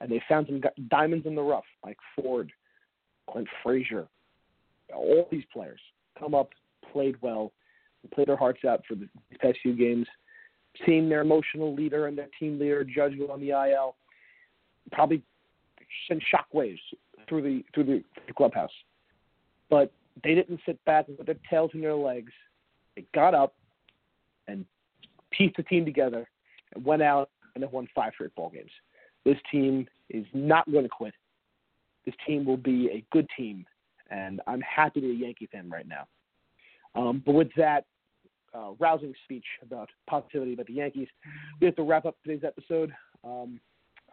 [0.00, 2.50] And they found some diamonds in the rough, like Ford,
[3.30, 4.08] Clint Frazier,
[4.94, 5.80] all these players
[6.18, 6.50] come up,
[6.92, 7.52] played well,
[8.12, 9.08] played their hearts out for the
[9.40, 10.06] past few games.
[10.86, 13.94] Seeing their emotional leader and their team leader Judge on the IL
[14.90, 15.22] probably
[16.08, 16.80] sent shockwaves
[17.32, 18.04] through the through the,
[18.36, 18.70] clubhouse.
[19.70, 19.90] But
[20.22, 22.30] they didn't sit back and put their tails in their legs.
[22.94, 23.54] They got up
[24.48, 24.66] and
[25.30, 26.28] pieced the team together
[26.74, 28.70] and went out and they won five straight ball games.
[29.24, 31.14] This team is not going to quit.
[32.04, 33.64] This team will be a good team,
[34.10, 36.06] and I'm happy to be a Yankee fan right now.
[36.94, 37.86] Um, but with that
[38.54, 41.08] uh, rousing speech about positivity about the Yankees,
[41.60, 42.92] we have to wrap up today's episode.
[43.24, 43.58] Um,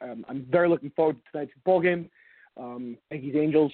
[0.01, 2.09] um, I'm very looking forward to tonight's ball game.
[2.57, 3.71] Um, Yankees Angels,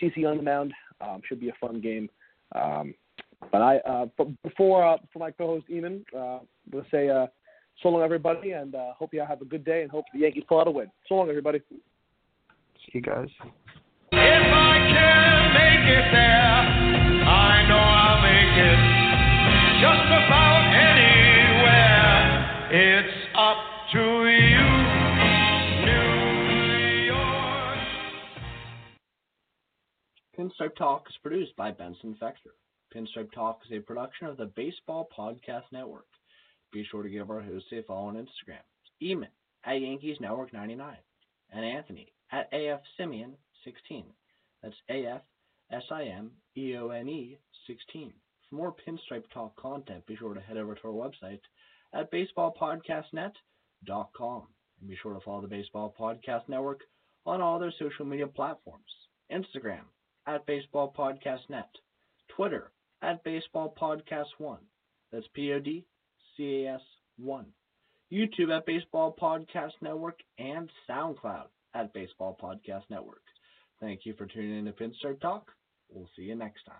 [0.00, 2.08] CC on the mound um, should be a fun game.
[2.54, 2.94] Um,
[3.52, 6.40] but I, uh, but before uh, before my co-host Eamon, uh,
[6.72, 7.26] we'll say uh,
[7.82, 10.20] so long everybody, and uh, hope you all have a good day, and hope the
[10.20, 10.90] Yankees pull out a win.
[11.08, 11.60] So long everybody.
[11.68, 13.28] See you guys.
[14.12, 16.62] If I can make it there,
[17.28, 18.80] I know I'll make it
[19.82, 21.86] just about anywhere.
[22.72, 23.15] It's
[30.46, 32.54] Pinstripe Talk is produced by Benson Fexter.
[32.94, 36.06] Pinstripe Talk is a production of the Baseball Podcast Network.
[36.72, 38.62] Be sure to give our hosts a follow on Instagram.
[39.02, 39.26] Eamon
[39.64, 40.96] at Yankees Network 99
[41.50, 44.04] and Anthony at AF Simeon 16.
[44.62, 45.22] That's AF
[45.72, 48.12] S I M E O N E 16.
[48.48, 51.40] For more Pinstripe Talk content, be sure to head over to our website
[51.92, 54.42] at baseballpodcastnet.com.
[54.80, 56.82] And be sure to follow the Baseball Podcast Network
[57.24, 58.92] on all their social media platforms
[59.32, 59.86] Instagram
[60.26, 61.68] at Baseball Podcast Net,
[62.28, 62.70] Twitter
[63.02, 64.58] at Baseball Podcast 1.
[65.12, 65.84] That's P O D
[66.36, 66.80] C A S
[67.18, 67.46] 1.
[68.12, 73.22] YouTube at Baseball Podcast Network, and SoundCloud at Baseball Podcast Network.
[73.80, 75.52] Thank you for tuning in to Pinstripe Talk.
[75.88, 76.74] We'll see you next time.